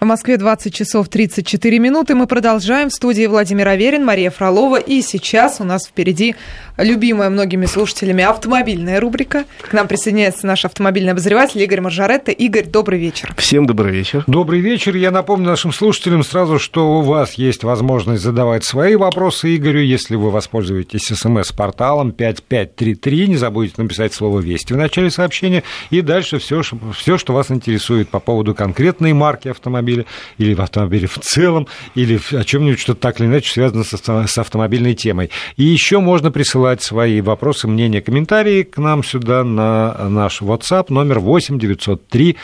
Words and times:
В 0.00 0.06
Москве 0.06 0.38
20 0.38 0.74
часов 0.74 1.10
34 1.10 1.78
минуты. 1.78 2.14
Мы 2.14 2.26
продолжаем. 2.26 2.88
В 2.88 2.94
студии 2.94 3.26
Владимир 3.26 3.68
Аверин, 3.68 4.02
Мария 4.02 4.30
Фролова. 4.30 4.80
И 4.80 5.02
сейчас 5.02 5.60
у 5.60 5.64
нас 5.64 5.86
впереди 5.86 6.36
любимая 6.78 7.28
многими 7.28 7.66
слушателями 7.66 8.24
автомобильная 8.24 8.98
рубрика. 8.98 9.44
К 9.60 9.74
нам 9.74 9.88
присоединяется 9.88 10.46
наш 10.46 10.64
автомобильный 10.64 11.12
обозреватель 11.12 11.60
Игорь 11.60 11.82
Маржаретта. 11.82 12.32
Игорь, 12.32 12.64
добрый 12.64 12.98
вечер. 12.98 13.34
Всем 13.36 13.66
добрый 13.66 13.92
вечер. 13.92 14.24
Добрый 14.26 14.60
вечер. 14.60 14.96
Я 14.96 15.10
напомню 15.10 15.48
нашим 15.48 15.70
слушателям 15.70 16.24
сразу, 16.24 16.58
что 16.58 16.98
у 16.98 17.02
вас 17.02 17.34
есть 17.34 17.62
возможность 17.62 18.22
задавать 18.22 18.64
свои 18.64 18.96
вопросы 18.96 19.54
Игорю, 19.54 19.80
если 19.80 20.16
вы 20.16 20.30
воспользуетесь 20.30 21.08
смс-порталом 21.08 22.12
5533. 22.12 23.28
Не 23.28 23.36
забудьте 23.36 23.82
написать 23.82 24.14
слово 24.14 24.40
«Вести» 24.40 24.72
в 24.72 24.78
начале 24.78 25.10
сообщения. 25.10 25.62
И 25.90 26.00
дальше 26.00 26.38
все, 26.38 26.62
все, 26.96 27.18
что 27.18 27.34
вас 27.34 27.50
интересует 27.50 28.08
по 28.08 28.18
поводу 28.18 28.54
конкретной 28.54 29.12
марки 29.12 29.48
автомобиля 29.48 29.89
автомобиле, 29.90 30.06
или 30.38 30.54
в 30.54 30.60
автомобиле 30.60 31.06
в 31.06 31.18
целом, 31.18 31.66
или 31.94 32.20
о 32.32 32.44
чем-нибудь, 32.44 32.78
что 32.78 32.94
так 32.94 33.20
или 33.20 33.26
иначе 33.26 33.52
связано 33.52 33.84
с 33.84 34.38
автомобильной 34.38 34.94
темой. 34.94 35.30
И 35.56 35.64
еще 35.64 36.00
можно 36.00 36.30
присылать 36.30 36.82
свои 36.82 37.20
вопросы, 37.20 37.68
мнения, 37.68 38.00
комментарии 38.00 38.62
к 38.62 38.78
нам 38.78 39.04
сюда 39.04 39.44
на 39.44 40.08
наш 40.08 40.42
WhatsApp 40.42 40.86
номер 40.88 41.20
8 41.20 41.58
903 41.58 42.36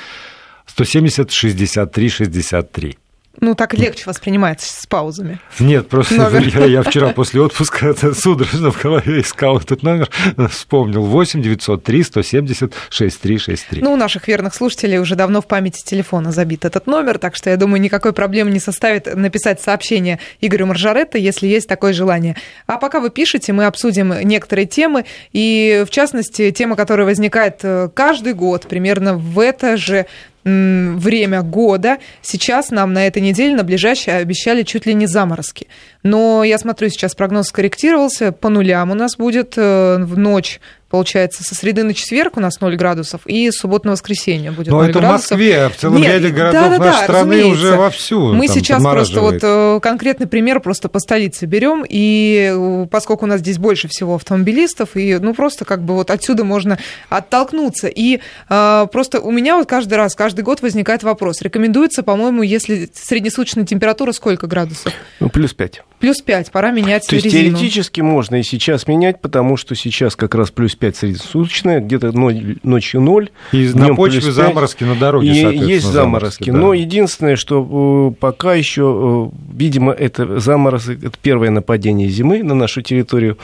170 0.67 1.33
63 1.33 2.09
63. 2.09 2.99
Ну, 3.41 3.55
так 3.55 3.75
легче 3.75 4.05
воспринимается 4.07 4.73
с 4.73 4.87
паузами. 4.87 5.39
Нет, 5.59 5.89
просто 5.89 6.15
я, 6.55 6.65
я 6.65 6.83
вчера 6.83 7.09
после 7.09 7.41
отпуска 7.41 7.95
судорожно 8.15 8.71
в 8.71 8.83
голове 8.83 9.21
искал 9.21 9.59
этот 9.59 9.83
номер, 9.83 10.11
вспомнил 10.51 11.03
8 11.03 11.43
903 11.43 12.03
170 12.03 12.75
6363. 12.91 13.83
Ну, 13.83 13.93
у 13.93 13.97
наших 13.97 14.29
верных 14.29 14.55
слушателей 14.55 14.99
уже 14.99 15.15
давно 15.15 15.43
в 15.43 15.47
памяти 15.47 15.83
телефона 15.85 16.33
забит 16.33 16.65
этот 16.65 16.87
номер, 16.87 17.19
так 17.19 17.37
что 17.37 17.51
я 17.51 17.57
думаю, 17.57 17.81
никакой 17.81 18.13
проблемы 18.13 18.51
не 18.51 18.61
составит 18.61 19.15
написать 19.15 19.61
сообщение 19.61 20.19
Игорю 20.41 20.67
Маржаретто, 20.67 21.19
если 21.19 21.47
есть 21.47 21.69
такое 21.69 21.93
желание. 21.93 22.37
А 22.67 22.79
пока 22.79 23.01
вы 23.01 23.11
пишете, 23.11 23.53
мы 23.53 23.67
обсудим 23.67 24.13
некоторые 24.23 24.67
темы, 24.67 25.05
и 25.33 25.85
в 25.87 25.91
частности, 25.91 26.51
тема, 26.51 26.77
которая 26.77 27.07
возникает 27.07 27.61
э, 27.63 27.89
каждый 27.93 28.35
год, 28.35 28.67
примерно 28.67 29.15
в 29.15 29.39
это 29.39 29.77
же 29.77 30.07
время 30.47 31.43
года. 31.43 31.99
Сейчас 32.23 32.71
нам 32.71 32.93
на 32.93 33.07
этой 33.07 33.21
неделе, 33.21 33.57
на 33.57 33.65
ближайшее, 33.65 34.19
обещали 34.19 34.63
чуть 34.63 34.87
ли 34.87 34.95
не 34.95 35.07
заморозки. 35.07 35.67
Но 36.05 36.45
я 36.45 36.57
смотрю, 36.59 36.89
сейчас 36.89 37.17
прогноз 37.17 37.49
скорректировался, 37.49 38.31
по 38.31 38.49
нулям 38.49 38.93
у 38.93 38.95
нас 38.95 39.17
будет 39.17 39.55
э, 39.57 39.97
в 39.99 40.17
ночь 40.17 40.61
получается, 40.97 41.45
со 41.45 41.55
среды 41.55 41.83
на 41.83 41.93
четверг 41.93 42.39
у 42.39 42.41
нас 42.41 42.59
0 42.59 42.75
градусов, 42.75 43.21
и 43.27 43.51
суббота 43.51 43.87
на 43.87 43.93
воскресенье 43.93 44.51
будет 44.51 44.69
Но 44.69 44.79
0 44.79 44.89
это 44.89 44.99
градусов. 44.99 45.29
в 45.29 45.33
Москве, 45.33 45.65
а 45.65 45.69
в 45.69 45.77
целом 45.77 46.01
Нет, 46.01 46.15
ряде 46.15 46.29
городов 46.31 46.63
да, 46.63 46.71
да, 46.71 46.79
нашей 46.79 46.97
да, 46.97 47.03
страны 47.03 47.37
разумеется. 47.37 47.67
уже 47.67 47.77
вовсю 47.77 48.33
Мы 48.33 48.49
сейчас 48.49 48.83
просто 48.83 49.21
вот 49.21 49.39
э, 49.43 49.81
конкретный 49.83 50.27
пример 50.27 50.61
просто 50.61 50.89
по 50.89 50.99
столице 50.99 51.45
берем, 51.45 51.85
и 51.87 52.51
э, 52.51 52.87
поскольку 52.91 53.27
у 53.27 53.29
нас 53.29 53.41
здесь 53.41 53.59
больше 53.59 53.89
всего 53.89 54.15
автомобилистов, 54.15 54.97
и 54.97 55.19
ну 55.19 55.35
просто 55.35 55.67
как 55.67 55.85
бы 55.85 55.93
вот 55.93 56.11
отсюда 56.11 56.45
можно 56.45 56.79
оттолкнуться. 57.11 57.89
И 57.89 58.21
э, 58.49 58.87
просто 58.91 59.21
у 59.21 59.31
меня 59.31 59.57
вот 59.57 59.69
каждый 59.69 59.95
раз, 59.95 60.15
каждый 60.15 60.45
год 60.45 60.63
возникает 60.63 61.03
вопрос. 61.03 61.43
Рекомендуется, 61.43 62.05
по-моему, 62.05 62.41
если 62.41 62.89
среднесуточная 62.95 63.67
температура 63.67 64.13
сколько 64.13 64.47
градусов? 64.47 64.95
Ну, 65.21 65.29
плюс 65.29 65.53
5. 65.53 65.83
Плюс 65.99 66.21
5, 66.21 66.53
пора 66.53 66.73
менять 66.73 67.07
То 67.07 67.17
резину. 67.17 67.33
есть 67.33 67.57
теоретически 67.57 68.01
можно 68.03 68.37
и 68.37 68.43
сейчас 68.43 68.87
менять, 68.87 69.21
потому 69.21 69.57
что 69.57 69.75
сейчас 69.75 70.15
как 70.15 70.35
раз 70.35 70.51
плюс 70.51 70.75
5 70.75 70.97
среднесуточная, 70.97 71.81
где-то 71.81 72.13
ночью 72.13 73.01
0. 73.01 73.31
И 73.53 73.69
на 73.75 73.95
почве 73.95 74.21
заморозки 74.21 74.85
на 74.85 74.95
дороге, 74.95 75.29
и 75.29 75.59
Есть 75.59 75.87
заморозки. 75.87 76.51
да. 76.51 76.57
Но 76.57 76.75
единственное, 76.75 77.37
что 77.37 78.13
э, 78.13 78.21
пока 78.21 78.55
еще, 78.55 79.31
э, 79.33 79.37
видимо, 79.57 79.93
это 79.93 80.39
заморозок, 80.39 81.03
это 81.03 81.17
первое 81.21 81.51
нападение 81.51 82.09
зимы 82.09 82.43
на 82.43 82.55
нашу 82.55 82.83
территорию 82.83 83.39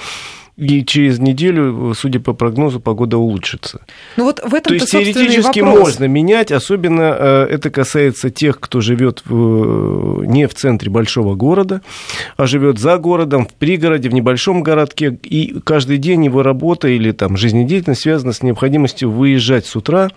и 0.59 0.85
через 0.85 1.19
неделю, 1.19 1.95
судя 1.95 2.21
по 2.21 2.35
прогнозу, 2.35 2.79
погода 2.79 3.17
улучшится. 3.17 3.81
Ну 4.19 4.25
вот 4.25 4.41
в 4.45 4.55
этом 4.55 4.69
То 4.69 4.75
есть 4.75 4.91
теоретически 4.91 5.61
вопрос. 5.61 5.81
можно 5.81 6.05
менять, 6.05 6.53
особенно 6.53 7.17
э, 7.19 7.47
это 7.51 7.71
касается 7.71 8.29
тех, 8.29 8.61
кто 8.61 8.83
живет 8.83 9.23
в, 9.25 10.25
не 10.25 10.47
в 10.47 10.55
центре 10.55 10.91
большого 10.91 11.35
города, 11.35 11.81
а 12.37 12.47
живет 12.47 12.79
за 12.79 12.99
городом, 12.99 13.47
в 13.47 13.55
пригороде, 13.55 14.11
в 14.11 14.15
небольшом 14.15 14.63
городке, 14.63 15.19
и 15.23 15.59
каждый 15.65 15.97
день 15.97 16.27
его 16.27 16.43
работа 16.43 16.89
или 16.89 17.13
там 17.13 17.39
жизнедеятельность 17.39 18.03
связана 18.03 18.35
с 18.35 18.43
необходимостью 18.43 19.11
выезжать 19.11 19.65
с 19.65 19.75
утра. 19.75 20.11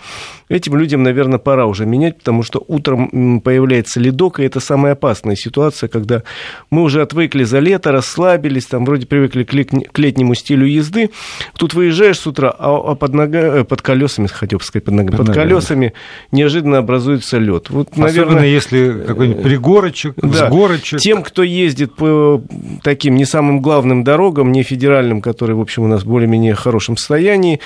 Этим 0.50 0.76
людям, 0.76 1.02
наверное, 1.02 1.40
пора 1.40 1.66
уже 1.66 1.86
менять, 1.86 2.18
потому 2.18 2.44
что 2.44 2.64
утром 2.68 3.40
появляется 3.40 4.02
ледок, 4.02 4.42
и 4.42 4.44
это 4.44 4.60
самая 4.60 4.94
опасная 4.94 5.36
ситуация, 5.38 5.88
когда 5.88 6.24
мы 6.70 6.84
уже 6.84 7.02
отвыкли 7.02 7.46
за 7.46 7.60
лето, 7.60 7.94
расслабились, 7.94 8.66
там 8.66 8.84
вроде 8.84 9.08
привыкли 9.08 9.44
к 9.44 9.98
летнему 10.26 10.36
стилю 10.36 10.66
езды. 10.66 11.12
Тут 11.58 11.74
выезжаешь 11.74 12.20
с 12.20 12.28
утра, 12.28 12.54
а, 12.58 12.92
а 12.92 12.96
под, 12.96 13.14
нога, 13.14 13.40
э, 13.40 13.64
под 13.64 13.82
колесами, 13.82 14.28
хотел 14.28 14.60
бы 14.60 14.64
сказать, 14.64 14.84
под, 14.84 14.94
ногами, 14.94 15.18
под, 15.18 15.28
под 15.28 15.36
колесами 15.36 15.94
неожиданно 16.32 16.80
образуется 16.80 17.38
лед. 17.38 17.70
Вот, 17.70 17.90
Особенно 17.90 18.08
наверное, 18.08 18.48
если 18.48 19.04
какой-нибудь 19.06 19.44
пригорочек, 19.44 20.16
да, 20.18 20.48
сгорочек. 20.48 21.00
Тем, 21.00 21.24
кто 21.24 21.44
ездит 21.44 21.96
по 21.96 22.42
таким 22.84 23.16
не 23.16 23.26
самым 23.26 23.62
главным 23.62 24.04
дорогам, 24.04 24.52
не 24.52 24.64
федеральным, 24.64 25.22
которые, 25.22 25.56
в 25.56 25.62
общем, 25.62 25.84
у 25.84 25.88
нас 25.88 26.04
более-менее 26.04 26.56
хорошем 26.56 26.98
состоянии, 26.98 27.60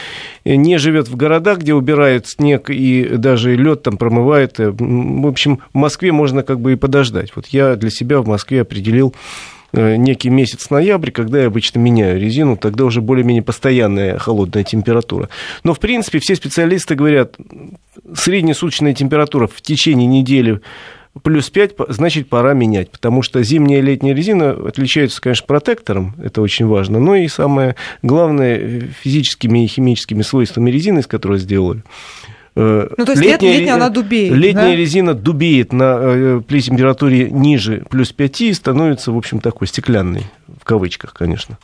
э, 0.44 0.56
не 0.56 0.78
живет 0.78 1.08
в 1.08 1.16
городах, 1.16 1.59
где 1.59 1.74
убирают 1.74 2.28
снег 2.28 2.70
и 2.70 3.03
даже 3.18 3.56
лед 3.56 3.84
там 3.84 3.97
промывает. 3.97 4.59
Э, 4.59 4.72
в 4.72 5.28
общем, 5.28 5.59
в 5.74 5.78
Москве 5.78 6.12
можно 6.12 6.44
как 6.44 6.59
бы 6.59 6.74
и 6.74 6.76
подождать. 6.76 7.31
Вот 7.36 7.47
я 7.47 7.76
для 7.76 7.90
себя 7.90 8.22
в 8.22 8.28
Москве 8.28 8.62
определил 8.62 9.14
Э, 9.14 9.59
некий 9.74 10.30
месяц 10.30 10.69
ноябрь, 10.69 11.12
когда 11.12 11.41
я 11.41 11.47
обычно 11.47 11.80
меняю 11.80 12.19
резину, 12.19 12.57
тогда 12.57 12.85
уже 12.85 13.02
более-менее 13.02 13.44
постоянная 13.44 14.18
холодная 14.18 14.63
температура. 14.63 15.30
Но, 15.63 15.74
в 15.74 15.80
принципе, 15.80 16.19
все 16.19 16.35
специалисты 16.35 16.96
говорят, 16.96 17.35
среднесуточная 18.13 18.94
температура 18.94 19.47
в 19.47 19.62
течение 19.62 20.08
недели 20.08 20.62
плюс 21.24 21.50
5, 21.50 21.75
значит, 21.90 22.29
пора 22.29 22.53
менять, 22.53 22.91
потому 22.91 23.22
что 23.22 23.41
зимняя 23.44 23.79
и 23.79 23.84
летняя 23.84 24.13
резина 24.13 24.52
отличаются, 24.52 25.22
конечно, 25.22 25.46
протектором, 25.47 26.16
это 26.24 26.41
очень 26.41 26.66
важно, 26.66 27.00
но 27.00 27.16
и 27.16 27.28
самое 27.28 27.75
главное 28.02 28.81
физическими 29.02 29.66
и 29.66 29.68
химическими 29.68 30.22
свойствами 30.22 30.72
резины, 30.72 31.00
из 31.00 31.08
которой 31.08 31.40
сделали. 31.40 31.84
Э, 32.56 32.88
ну, 32.98 33.06
то 33.06 33.12
есть 33.12 33.24
летняя, 33.24 33.58
летняя 33.58 33.74
она 33.76 33.90
дубеет, 33.90 34.34
Летняя 34.34 34.72
да? 34.72 34.76
резина 34.76 35.14
дубеет 35.14 35.74
на, 35.74 35.98
э, 36.02 36.42
при 36.46 36.62
температуре 36.62 37.30
ниже 37.30 37.84
плюс 37.90 38.12
5 38.12 38.42
и 38.42 38.54
становится, 38.54 39.12
в 39.12 39.18
общем, 39.18 39.40
такой 39.40 39.68
стеклянной, 39.68 40.26
в 40.59 40.66
кавычках, 40.66 41.14
конечно 41.14 41.58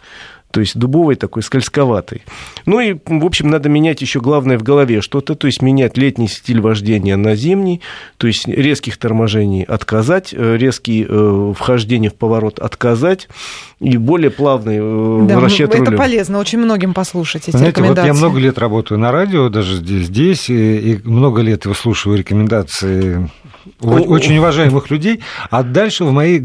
то 0.55 0.61
есть 0.61 0.77
дубовый 0.77 1.17
такой, 1.17 1.43
скользковатый. 1.43 2.21
Ну 2.65 2.79
и, 2.79 2.95
в 3.05 3.25
общем, 3.25 3.49
надо 3.49 3.67
менять 3.67 3.99
еще 3.99 4.21
главное 4.21 4.57
в 4.57 4.63
голове 4.63 5.01
что-то, 5.01 5.35
то 5.35 5.47
есть 5.47 5.61
менять 5.61 5.97
летний 5.97 6.29
стиль 6.29 6.61
вождения 6.61 7.17
на 7.17 7.35
зимний, 7.35 7.81
то 8.15 8.25
есть 8.27 8.47
резких 8.47 8.95
торможений 8.95 9.63
отказать, 9.63 10.33
э, 10.33 10.55
резкие 10.55 11.07
э, 11.09 11.53
вхождения 11.57 12.09
в 12.09 12.15
поворот 12.15 12.59
отказать 12.59 13.27
и 13.81 13.97
более 13.97 14.31
плавный 14.31 14.77
э, 14.79 15.27
да, 15.27 15.41
расчет 15.41 15.75
это 15.75 15.83
рулем. 15.83 15.97
Полезно 15.97 16.39
очень 16.39 16.59
многим 16.59 16.93
послушать 16.93 17.49
эти 17.49 17.57
Знаете, 17.57 17.71
рекомендации. 17.71 18.09
Вот 18.09 18.15
я 18.15 18.25
много 18.25 18.39
лет 18.39 18.57
работаю 18.57 18.97
на 18.97 19.11
радио, 19.11 19.49
даже 19.49 19.75
здесь, 19.75 20.07
здесь 20.07 20.49
и, 20.49 20.93
и 20.93 21.01
много 21.03 21.41
лет 21.41 21.65
выслушиваю 21.65 22.17
рекомендации 22.17 23.29
очень 23.81 24.37
уважаемых 24.37 24.89
людей, 24.89 25.21
а 25.49 25.63
дальше 25.63 26.05
в 26.05 26.11
моей 26.11 26.41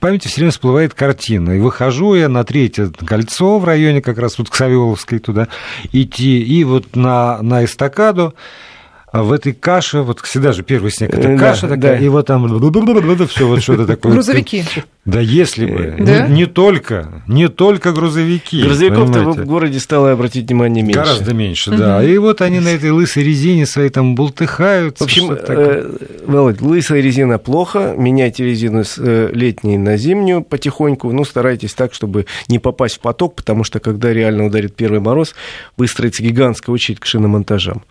памяти 0.00 0.28
все 0.28 0.36
время 0.40 0.50
всплывает 0.50 0.94
картина. 0.94 1.52
И 1.52 1.60
выхожу 1.60 2.14
я 2.14 2.28
на 2.28 2.44
третье 2.44 2.90
кольцо 3.04 3.27
в 3.58 3.64
районе, 3.64 4.00
как 4.00 4.18
раз 4.18 4.38
вот 4.38 4.50
к 4.50 4.54
Савеловской 4.54 5.18
туда 5.18 5.48
идти, 5.92 6.42
и 6.42 6.64
вот 6.64 6.96
на, 6.96 7.40
на 7.42 7.64
эстакаду, 7.64 8.34
а 9.10 9.22
в 9.22 9.32
этой 9.32 9.54
каше, 9.54 10.02
вот 10.02 10.20
всегда 10.20 10.52
же 10.52 10.62
первый 10.62 10.90
снег, 10.90 11.14
это 11.14 11.36
каша 11.38 11.66
да, 11.66 11.76
такая, 11.76 11.98
да. 11.98 12.04
и 12.04 12.08
вот 12.08 12.26
там 12.26 12.46
все 13.26 13.46
вот 13.46 13.62
что-то 13.62 13.86
такое. 13.86 14.12
Грузовики. 14.12 14.64
Да 15.08 15.20
если 15.20 15.64
бы. 15.64 15.94
Да? 15.98 16.28
Не, 16.28 16.40
не 16.40 16.46
только, 16.46 17.22
не 17.26 17.48
только 17.48 17.92
грузовики. 17.92 18.62
Грузовиков-то 18.62 19.30
в 19.30 19.46
городе 19.46 19.80
стало 19.80 20.12
обратить 20.12 20.46
внимание 20.48 20.84
меньше. 20.84 21.00
Гораздо 21.00 21.32
меньше, 21.32 21.70
угу. 21.70 21.78
да. 21.78 22.04
И 22.04 22.18
вот 22.18 22.42
они 22.42 22.60
на 22.60 22.68
этой 22.68 22.90
лысой 22.90 23.22
резине 23.22 23.64
своей 23.64 23.88
там 23.88 24.14
бултыхаются. 24.14 25.04
В 25.04 25.06
общем, 25.06 25.30
э, 25.30 25.96
Володь, 26.26 26.60
лысая 26.60 27.00
резина 27.00 27.38
плохо. 27.38 27.94
Меняйте 27.96 28.44
резину 28.44 28.84
с 28.84 28.96
э, 28.98 29.30
летней 29.32 29.78
на 29.78 29.96
зимнюю 29.96 30.42
потихоньку. 30.42 31.10
Ну, 31.10 31.24
старайтесь 31.24 31.72
так, 31.72 31.94
чтобы 31.94 32.26
не 32.48 32.58
попасть 32.58 32.96
в 32.96 33.00
поток, 33.00 33.34
потому 33.34 33.64
что 33.64 33.80
когда 33.80 34.12
реально 34.12 34.44
ударит 34.44 34.76
первый 34.76 35.00
мороз, 35.00 35.34
выстроится 35.78 36.22
гигантская 36.22 36.74
очередь 36.74 37.00
к 37.00 37.06
шиномонтажам. 37.06 37.82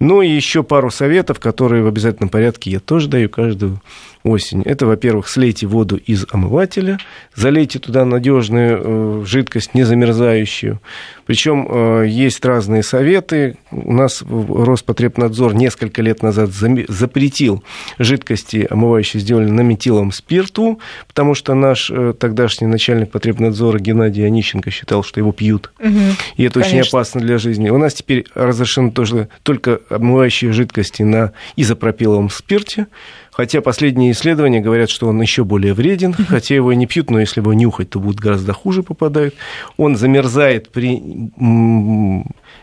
Ну 0.00 0.20
и 0.20 0.28
еще 0.28 0.62
пару 0.62 0.90
советов, 0.90 1.40
которые 1.40 1.82
в 1.82 1.86
обязательном 1.86 2.28
порядке 2.28 2.70
я 2.70 2.80
тоже 2.80 3.08
даю 3.08 3.30
каждую 3.30 3.80
осень. 4.24 4.62
Это, 4.62 4.86
во-первых, 4.86 5.28
слейте 5.28 5.66
воду 5.66 5.96
из 5.96 6.26
омывателя 6.30 6.98
залейте 7.34 7.78
туда 7.78 8.04
надежную 8.04 9.24
жидкость, 9.24 9.74
не 9.74 9.84
замерзающую. 9.84 10.80
Причем 11.28 12.04
есть 12.04 12.42
разные 12.42 12.82
советы. 12.82 13.58
У 13.70 13.92
нас 13.92 14.24
Роспотребнадзор 14.26 15.54
несколько 15.54 16.00
лет 16.00 16.22
назад 16.22 16.48
запретил 16.50 17.62
жидкости, 17.98 18.66
омывающие, 18.68 19.20
сделали 19.20 19.50
на 19.50 19.60
метиловом 19.60 20.10
спирту, 20.10 20.80
потому 21.06 21.34
что 21.34 21.52
наш 21.52 21.92
тогдашний 22.18 22.66
начальник 22.66 23.10
потребнадзора 23.10 23.78
Геннадий 23.78 24.26
Онищенко 24.26 24.70
считал, 24.70 25.04
что 25.04 25.20
его 25.20 25.32
пьют. 25.32 25.70
Угу, 25.78 25.90
и 26.38 26.44
это 26.44 26.60
конечно. 26.60 26.78
очень 26.78 26.88
опасно 26.88 27.20
для 27.20 27.36
жизни. 27.36 27.68
У 27.68 27.76
нас 27.76 27.92
теперь 27.92 28.24
разрешено 28.34 28.90
тоже 28.90 29.28
только 29.42 29.80
омывающие 29.90 30.52
жидкости 30.52 31.02
на 31.02 31.32
изопропиловом 31.56 32.30
спирте. 32.30 32.86
Хотя 33.30 33.60
последние 33.60 34.10
исследования 34.10 34.60
говорят, 34.60 34.90
что 34.90 35.06
он 35.06 35.22
еще 35.22 35.44
более 35.44 35.72
вреден, 35.72 36.12
хотя 36.12 36.56
его 36.56 36.72
и 36.72 36.76
не 36.76 36.86
пьют, 36.86 37.08
но 37.08 37.20
если 37.20 37.40
его 37.40 37.52
нюхать, 37.52 37.90
то 37.90 38.00
будут 38.00 38.18
гораздо 38.18 38.52
хуже 38.52 38.82
попадают. 38.82 39.36
Он 39.76 39.94
замерзает 39.94 40.70
при 40.70 40.96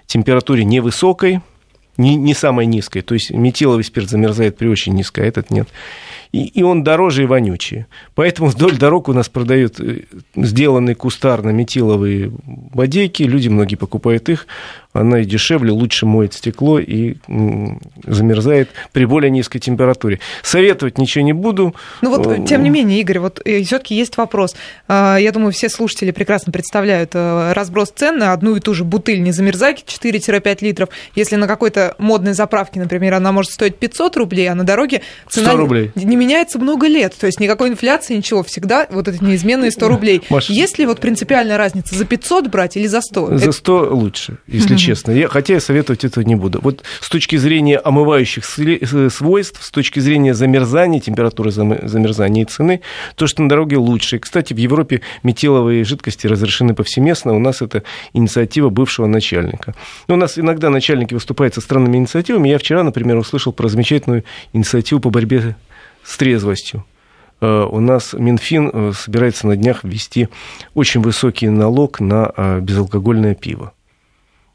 температуре 0.06 0.64
невысокой, 0.64 1.42
не, 1.98 2.16
не 2.16 2.34
самой 2.34 2.66
низкой. 2.66 3.02
То 3.02 3.14
есть 3.14 3.32
метиловый 3.32 3.84
спирт 3.84 4.10
замерзает 4.10 4.58
при 4.58 4.68
очень 4.68 4.94
низкой, 4.94 5.26
а 5.26 5.28
этот 5.28 5.50
нет 5.50 5.68
и, 6.36 6.48
и 6.48 6.64
он 6.64 6.84
дороже 6.84 7.24
и 7.24 7.26
вонючий. 7.26 7.86
Поэтому 8.14 8.50
вдоль 8.50 8.78
дорог 8.78 9.08
у 9.08 9.14
нас 9.14 9.30
продают 9.30 9.80
э, 9.80 10.02
сделанные 10.36 10.96
кустарно-метиловые 10.96 12.30
бодейки, 12.46 13.24
люди 13.24 13.48
многие 13.48 13.78
покупают 13.78 14.28
их, 14.28 14.46
она 14.92 15.20
и 15.20 15.26
дешевле, 15.26 15.72
лучше 15.72 16.06
моет 16.06 16.34
стекло 16.34 16.80
и 16.80 17.16
замерзает 18.06 18.70
при 18.92 19.06
более 19.06 19.30
низкой 19.30 19.60
температуре. 19.60 20.20
Советовать 20.42 20.98
ничего 20.98 21.24
не 21.24 21.34
буду. 21.34 21.76
Ну 22.02 22.10
вот, 22.10 22.28
э, 22.28 22.46
тем 22.46 22.64
не 22.64 22.70
менее, 22.70 23.00
Игорь, 23.00 23.20
вот 23.20 23.42
э, 23.46 23.64
все-таки 23.64 23.96
есть 23.96 24.18
вопрос. 24.18 24.56
А, 24.90 25.18
я 25.18 25.32
думаю, 25.32 25.54
все 25.54 25.70
слушатели 25.70 26.12
прекрасно 26.12 26.52
представляют 26.52 27.16
разброс 27.16 27.92
цен 27.96 28.18
на 28.18 28.34
одну 28.34 28.58
и 28.58 28.60
ту 28.60 28.74
же 28.74 28.84
бутыль 28.84 29.22
незамерзайки 29.22 29.84
4-5 29.86 30.58
литров. 30.62 30.90
Если 31.16 31.38
на 31.38 31.48
какой-то 31.48 31.96
модной 31.98 32.34
заправке, 32.34 32.82
например, 32.82 33.14
она 33.14 33.32
может 33.32 33.52
стоить 33.52 33.78
500 33.78 34.18
рублей, 34.18 34.50
а 34.50 34.56
на 34.56 34.66
дороге 34.66 35.02
цена 35.30 35.52
100 35.52 35.58
рублей. 35.58 35.92
не 35.96 36.25
меняется 36.26 36.60
много 36.60 36.88
лет. 36.88 37.16
То 37.20 37.28
есть 37.28 37.40
никакой 37.40 37.70
инфляции, 37.70 38.16
ничего. 38.16 38.44
Всегда 38.44 38.88
вот 38.90 39.08
эти 39.08 39.24
неизменные 39.24 39.72
100 39.72 39.88
рублей. 39.88 40.22
Маш... 40.30 40.50
Есть 40.50 40.80
ли 40.80 40.86
вот 40.86 41.00
принципиальная 41.00 41.58
разница, 41.58 41.96
за 41.96 42.06
500 42.06 42.48
брать 42.48 42.78
или 42.78 42.88
за 42.88 43.02
100? 43.02 43.38
За 43.38 43.52
100 43.52 43.96
лучше, 43.96 44.38
если 44.48 44.76
честно. 44.76 45.12
Я, 45.12 45.28
хотя 45.28 45.54
я 45.54 45.60
советовать 45.60 46.04
этого 46.04 46.24
не 46.24 46.36
буду. 46.36 46.60
Вот 46.62 46.84
с 47.00 47.10
точки 47.10 47.36
зрения 47.36 47.78
омывающих 47.78 48.44
э, 48.60 49.10
свойств, 49.10 49.64
с 49.64 49.72
точки 49.72 50.00
зрения 50.00 50.34
замерзания, 50.34 51.00
температуры 51.00 51.52
замерзания 51.52 52.44
и 52.44 52.46
цены, 52.46 52.82
то, 53.16 53.28
что 53.28 53.44
на 53.44 53.50
дороге 53.50 53.78
лучше. 53.78 54.18
И, 54.18 54.20
кстати, 54.20 54.54
в 54.54 54.58
Европе 54.58 55.02
метиловые 55.24 55.84
жидкости 55.84 56.28
разрешены 56.28 56.74
повсеместно. 56.74 57.34
У 57.34 57.40
нас 57.40 57.62
это 57.62 57.84
инициатива 58.14 58.70
бывшего 58.70 59.06
начальника. 59.06 59.76
Но 60.08 60.16
у 60.16 60.18
нас 60.18 60.40
иногда 60.40 60.70
начальники 60.70 61.14
выступают 61.14 61.54
со 61.54 61.62
странными 61.62 61.98
инициативами. 61.98 62.50
Я 62.50 62.58
вчера, 62.58 62.84
например, 62.84 63.18
услышал 63.18 63.54
про 63.54 63.68
замечательную 63.68 64.24
инициативу 64.54 65.02
по 65.02 65.10
борьбе 65.10 65.56
с 66.06 66.18
трезвостью. 66.18 66.86
Э, 67.42 67.68
у 67.70 67.80
нас 67.80 68.14
Минфин 68.14 68.70
э, 68.72 68.92
собирается 68.96 69.48
на 69.48 69.56
днях 69.56 69.84
ввести 69.84 70.30
очень 70.74 71.02
высокий 71.02 71.50
налог 71.50 72.00
на 72.00 72.32
э, 72.36 72.60
безалкогольное 72.62 73.36
пиво. 73.36 73.74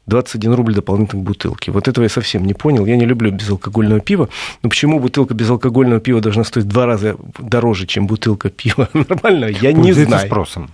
21 0.07 0.53
рубль 0.53 0.73
дополнительно 0.73 1.21
к 1.21 1.25
бутылке. 1.25 1.71
Вот 1.71 1.87
этого 1.87 2.03
я 2.03 2.09
совсем 2.09 2.45
не 2.45 2.53
понял. 2.53 2.85
Я 2.85 2.97
не 2.97 3.05
люблю 3.05 3.31
безалкогольного 3.31 4.01
пива. 4.01 4.29
Но 4.63 4.69
почему 4.69 4.99
бутылка 4.99 5.33
безалкогольного 5.33 6.01
пива 6.01 6.21
должна 6.21 6.43
стоить 6.43 6.65
в 6.65 6.69
два 6.69 6.85
раза 6.85 7.17
дороже, 7.39 7.85
чем 7.85 8.07
бутылка 8.07 8.49
пива? 8.49 8.89
Нормально? 8.93 9.45
Я 9.45 9.73
не 9.73 9.93
знаю. 9.93 10.25
спросом. 10.25 10.71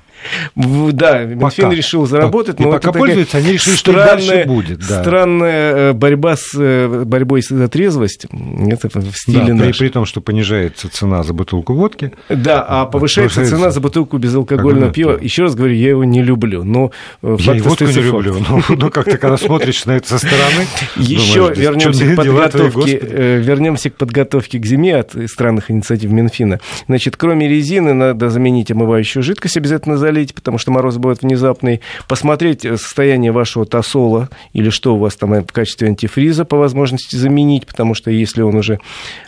Да, 0.55 1.23
Минфин 1.23 1.65
пока. 1.65 1.75
решил 1.75 2.05
заработать, 2.05 2.59
но 2.59 2.69
и 2.69 2.71
пока 2.71 2.91
пользуются, 2.91 3.37
они 3.37 3.53
решили, 3.53 3.75
что 3.75 3.93
дальше 3.93 4.43
будет. 4.45 4.79
Да. 4.79 5.01
Странная 5.01 5.75
э, 5.75 5.93
борьба 5.93 6.35
с 6.35 6.53
э, 6.55 7.03
борьбой 7.05 7.41
за 7.41 7.67
трезвость. 7.67 8.25
Это 8.25 8.89
в 8.99 9.11
стиле 9.13 9.53
да, 9.53 9.63
при, 9.63 9.71
при 9.71 9.89
том, 9.89 10.05
что 10.05 10.21
понижается 10.21 10.89
цена 10.89 11.23
за 11.23 11.33
бутылку 11.33 11.73
водки. 11.73 12.11
Да, 12.29 12.65
а 12.67 12.85
повышается, 12.85 13.35
повышается... 13.35 13.57
цена 13.57 13.71
за 13.71 13.79
бутылку 13.79 14.17
безалкогольного 14.17 14.91
пива. 14.91 15.17
Еще 15.19 15.43
раз 15.43 15.55
говорю, 15.55 15.73
я 15.73 15.89
его 15.89 16.03
не 16.03 16.21
люблю. 16.21 16.63
Но 16.63 16.91
э, 17.21 17.37
я 17.39 17.55
и 17.55 17.61
водку 17.61 17.85
не 17.85 17.93
люблю. 17.93 18.37
Но, 18.47 18.61
но 18.69 18.89
как-то, 18.89 19.17
когда 19.17 19.37
смотришь 19.37 19.85
на 19.85 19.97
это 19.97 20.07
со 20.09 20.17
стороны, 20.17 20.65
еще 20.95 21.51
вернемся 21.55 22.05
к 22.05 22.15
подготовке, 22.15 22.97
вернемся 22.97 23.89
к 23.89 23.95
подготовке 23.95 24.59
к 24.59 24.65
зиме 24.65 24.97
от 24.97 25.15
странных 25.29 25.71
инициатив 25.71 26.11
Минфина. 26.11 26.59
Значит, 26.87 27.17
кроме 27.17 27.47
резины 27.47 27.93
надо 27.93 28.29
заменить 28.29 28.71
омывающую 28.71 29.23
жидкость 29.23 29.57
обязательно 29.57 29.97
залить, 30.07 30.33
потому 30.33 30.57
что 30.57 30.71
мороз 30.71 30.95
бывает 30.97 31.21
внезапный, 31.21 31.81
посмотреть 32.07 32.61
состояние 32.61 33.33
вашего 33.33 33.65
тосола 33.65 34.29
или 34.53 34.69
что 34.69 34.95
у 34.95 34.99
вас 34.99 35.17
там 35.17 35.33
в 35.43 35.51
качестве 35.51 35.89
антифриза 35.89 36.45
по 36.45 36.57
возможности 36.57 37.17
заменить, 37.17 37.67
потому 37.67 37.93
что 37.93 38.09
если 38.09 38.41
он 38.41 38.55
уже 38.55 38.79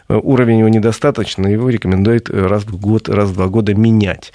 э, 0.07 0.15
уровень 0.15 0.59
его 0.59 0.69
недостаточно, 0.69 1.47
его 1.47 1.67
рекомендуют 1.69 2.29
раз 2.29 2.63
в 2.63 2.79
год, 2.79 3.09
раз 3.09 3.29
в 3.29 3.33
два 3.33 3.47
года 3.47 3.73
менять. 3.73 4.31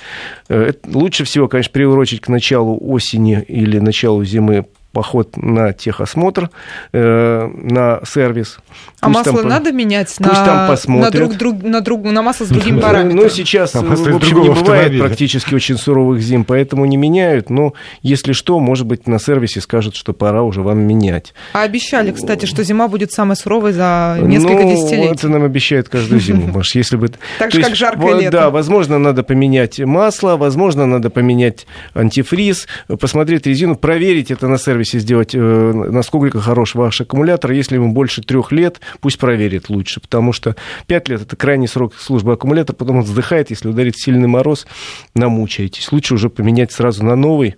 Э, 0.51 0.73
лучше 0.87 1.25
всего, 1.25 1.49
конечно, 1.49 1.73
приурочить 1.73 2.21
к 2.21 2.29
началу 2.29 2.79
осени 2.79 3.43
или 3.49 3.79
началу 3.79 4.23
зимы 4.25 4.67
поход 4.95 5.37
на 5.37 5.75
техосмотр, 5.75 6.49
э, 6.93 7.47
на 7.47 8.01
сервис. 8.07 8.59
А 9.01 9.07
пусть 9.09 9.27
масло 9.27 9.41
там, 9.43 9.49
надо 9.51 9.73
менять 9.73 10.07
пусть 10.07 10.21
на, 10.21 10.45
там 10.45 10.69
посмотрят. 10.69 11.13
на, 11.13 11.19
друг, 11.21 11.37
друг, 11.37 11.63
на, 11.63 11.81
друг, 11.83 12.05
на 12.05 12.23
масло 12.23 12.45
с 12.47 12.49
другим 12.49 12.81
параметром? 12.81 13.25
Ну, 13.25 13.29
сейчас, 13.29 13.73
там, 13.73 13.87
в 13.87 14.17
общем, 14.17 14.41
не 14.41 14.49
бывает 14.49 14.99
практически 14.99 15.55
очень 15.55 15.77
суровых 15.77 16.23
зим, 16.23 16.45
поэтому 16.45 16.87
не 16.87 16.97
меняют. 16.97 17.51
Но, 17.51 17.75
если 18.01 18.33
что, 18.33 18.59
может 18.61 18.87
быть, 18.87 19.07
на 19.07 19.19
сервисе 19.19 19.61
скажут, 19.61 19.97
что 19.97 20.15
пора 20.15 20.43
уже 20.43 20.63
вам 20.63 20.79
менять. 20.79 21.35
А 21.53 21.63
обещали, 21.63 22.13
кстати, 22.13 22.47
что 22.47 22.63
зима 22.63 22.89
будет 22.89 23.13
самой 23.13 23.37
суровой 23.37 23.73
за 23.73 24.17
несколько 24.23 24.63
ну, 24.63 24.71
десятилетий. 24.71 25.13
это 25.13 25.29
нам 25.29 25.43
обещают 25.43 25.89
каждую 25.89 26.21
зиму, 26.21 26.53
Маш. 26.53 26.75
Если 26.75 26.97
бы... 26.97 27.11
Так 27.39 27.51
же, 27.51 27.63
как 27.63 27.75
жаркое 27.75 28.15
лето. 28.21 28.31
Да, 28.31 28.51
возможно, 28.51 28.99
надо 28.99 29.25
поменять 29.25 29.81
масло, 29.81 30.37
возможно, 30.37 30.87
надо 30.87 31.11
поменять 31.11 31.67
антифриз, 31.95 32.69
посмотреть 33.01 33.47
резину, 33.47 33.75
проверить 33.75 34.31
это 34.31 34.47
на 34.49 34.57
сервисе 34.57 34.84
сервисе 34.85 34.99
сделать, 34.99 35.35
э, 35.35 35.73
насколько 35.91 36.41
хорош 36.41 36.75
ваш 36.75 37.01
аккумулятор. 37.01 37.53
Если 37.53 37.77
ему 37.77 37.93
больше 37.93 38.23
трех 38.23 38.53
лет, 38.53 38.81
пусть 39.01 39.19
проверит 39.19 39.69
лучше, 39.69 40.01
потому 40.01 40.33
что 40.33 40.57
пять 40.87 41.09
лет– 41.09 41.23
это 41.23 41.37
крайний 41.37 41.69
срок 41.69 41.95
службы 41.95 42.33
аккумулятора, 42.33 42.77
потом 42.77 42.99
он 42.99 43.03
вздыхает, 43.03 43.51
если 43.51 43.69
ударит 43.69 43.97
сильный 43.97 44.29
мороз, 44.29 44.67
намучаетесь. 45.15 45.91
Лучше 45.93 46.15
уже 46.15 46.29
поменять 46.29 46.73
сразу 46.73 47.05
на 47.05 47.17
новый, 47.17 47.57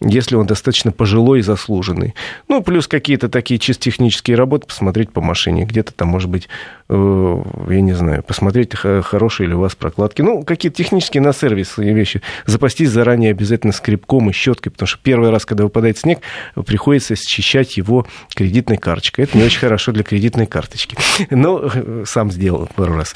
если 0.00 0.36
он 0.36 0.46
достаточно 0.46 0.92
пожилой 0.92 1.40
и 1.40 1.42
заслуженный. 1.42 2.14
Ну, 2.48 2.62
плюс 2.62 2.86
какие-то 2.86 3.28
такие 3.28 3.58
чисто 3.58 3.84
технические 3.84 4.36
работы, 4.36 4.66
посмотреть 4.66 5.10
по 5.10 5.20
машине. 5.20 5.64
Где-то 5.64 5.92
там, 5.92 6.08
может 6.08 6.30
быть, 6.30 6.48
я 6.90 7.80
не 7.80 7.92
знаю, 7.92 8.22
посмотреть, 8.22 8.74
хорошие 8.74 9.48
ли 9.48 9.54
у 9.54 9.60
вас 9.60 9.74
прокладки. 9.74 10.22
Ну, 10.22 10.42
какие-то 10.42 10.78
технические 10.78 11.22
на 11.22 11.34
сервис 11.34 11.76
вещи. 11.76 12.22
Запастись 12.46 12.88
заранее 12.88 13.30
обязательно 13.32 13.74
скребком 13.74 14.30
и 14.30 14.32
щеткой, 14.32 14.72
потому 14.72 14.86
что 14.86 14.98
первый 15.02 15.30
раз, 15.30 15.44
когда 15.44 15.64
выпадает 15.64 15.98
снег, 15.98 16.20
приходится 16.66 17.14
счищать 17.14 17.76
его 17.76 18.06
кредитной 18.34 18.78
карточкой. 18.78 19.24
Это 19.24 19.36
не 19.36 19.44
очень 19.44 19.60
хорошо 19.60 19.92
для 19.92 20.02
кредитной 20.02 20.46
карточки. 20.46 20.96
Но 21.30 21.60
э, 21.62 22.04
сам 22.06 22.30
сделал 22.30 22.68
пару 22.74 22.94
раз. 22.94 23.12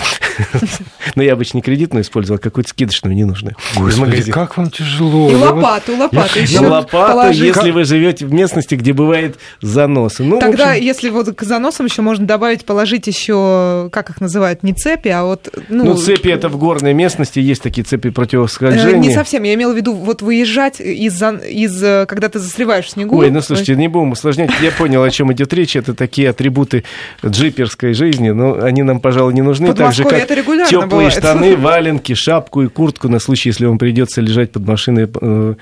Но 1.14 1.22
я 1.22 1.32
обычно 1.32 1.58
не 1.58 1.62
кредитную 1.62 2.02
использовал, 2.02 2.36
а 2.36 2.42
какую-то 2.42 2.70
скидочную, 2.70 3.14
не 3.14 3.24
нужную. 3.24 3.56
Господи, 3.76 4.30
как 4.30 4.56
вам 4.56 4.70
тяжело. 4.70 5.30
И 5.30 5.34
лопату, 5.34 5.96
лопату 5.96 6.38
еще 6.38 6.60
лопату, 6.60 7.32
если 7.32 7.70
вы 7.70 7.84
живете 7.84 8.26
в 8.26 8.32
местности, 8.32 8.74
где 8.74 8.92
бывает 8.92 9.38
заносы. 9.60 10.24
Ну, 10.24 10.38
Тогда, 10.40 10.74
если 10.74 11.08
вот 11.08 11.34
к 11.34 11.42
заносам 11.42 11.86
еще 11.86 12.02
можно 12.02 12.26
добавить, 12.26 12.64
положить 12.64 13.06
еще, 13.06 13.61
как 13.90 14.10
их 14.10 14.20
называют, 14.20 14.62
не 14.62 14.72
цепи, 14.72 15.08
а 15.08 15.24
вот... 15.24 15.48
Ну, 15.68 15.84
ну 15.84 15.96
цепи 15.96 16.28
это 16.28 16.48
в 16.48 16.56
горной 16.56 16.94
местности, 16.94 17.38
есть 17.38 17.62
такие 17.62 17.84
цепи. 17.84 18.12
Э, 18.12 18.96
не 18.96 19.14
совсем, 19.14 19.42
я 19.42 19.54
имела 19.54 19.72
в 19.72 19.76
виду 19.76 19.94
вот 19.94 20.22
выезжать 20.22 20.80
из, 20.80 21.22
из 21.22 21.82
э, 21.82 22.06
когда 22.06 22.28
ты 22.28 22.38
застреваешь 22.38 22.86
в 22.86 22.90
снегу. 22.90 23.18
Ой, 23.18 23.30
ну 23.30 23.40
слушайте, 23.40 23.76
не 23.76 23.88
будем 23.88 24.12
усложнять, 24.12 24.50
я 24.60 24.70
понял, 24.70 25.02
о 25.02 25.10
чем 25.10 25.32
идет 25.32 25.52
речь, 25.52 25.76
это 25.76 25.94
такие 25.94 26.30
атрибуты 26.30 26.84
джиперской 27.24 27.94
жизни, 27.94 28.30
но 28.30 28.62
они 28.62 28.82
нам, 28.82 29.00
пожалуй, 29.00 29.34
не 29.34 29.42
нужны. 29.42 29.72
так 29.74 29.92
же, 29.92 30.04
как 30.04 30.26
теплые 30.26 30.86
бывает. 30.86 31.12
штаны, 31.12 31.56
валенки, 31.56 32.14
шапку 32.14 32.62
и 32.62 32.68
куртку 32.68 33.08
на 33.08 33.18
случай, 33.18 33.50
если 33.50 33.66
вам 33.66 33.78
придется 33.78 34.20
лежать 34.20 34.52
под 34.52 34.66
машиной 34.66 35.08
э, 35.20 35.54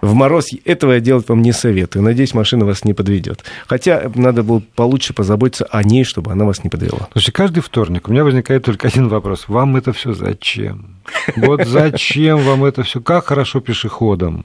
в 0.00 0.14
мороз 0.14 0.48
этого 0.64 0.92
я 0.92 1.00
делать 1.00 1.28
вам 1.28 1.42
не 1.42 1.52
советую. 1.52 2.02
Надеюсь, 2.02 2.34
машина 2.34 2.64
вас 2.64 2.84
не 2.84 2.92
подведет. 2.92 3.44
Хотя 3.66 4.10
надо 4.14 4.42
было 4.42 4.62
получше 4.74 5.14
позаботиться 5.14 5.64
о 5.70 5.82
ней, 5.82 6.04
чтобы 6.04 6.32
она 6.32 6.44
вас 6.44 6.64
не 6.64 6.70
подвела. 6.70 7.08
Слушайте, 7.12 7.32
каждый 7.42 7.60
вторник 7.60 8.06
у 8.06 8.12
меня 8.12 8.22
возникает 8.22 8.62
только 8.62 8.86
один 8.86 9.08
вопрос. 9.08 9.48
Вам 9.48 9.74
это 9.74 9.92
все 9.92 10.12
зачем? 10.12 10.94
Вот 11.34 11.66
зачем 11.66 12.38
вам 12.38 12.64
это 12.64 12.84
все? 12.84 13.00
Как 13.00 13.26
хорошо 13.26 13.58
пешеходам? 13.58 14.44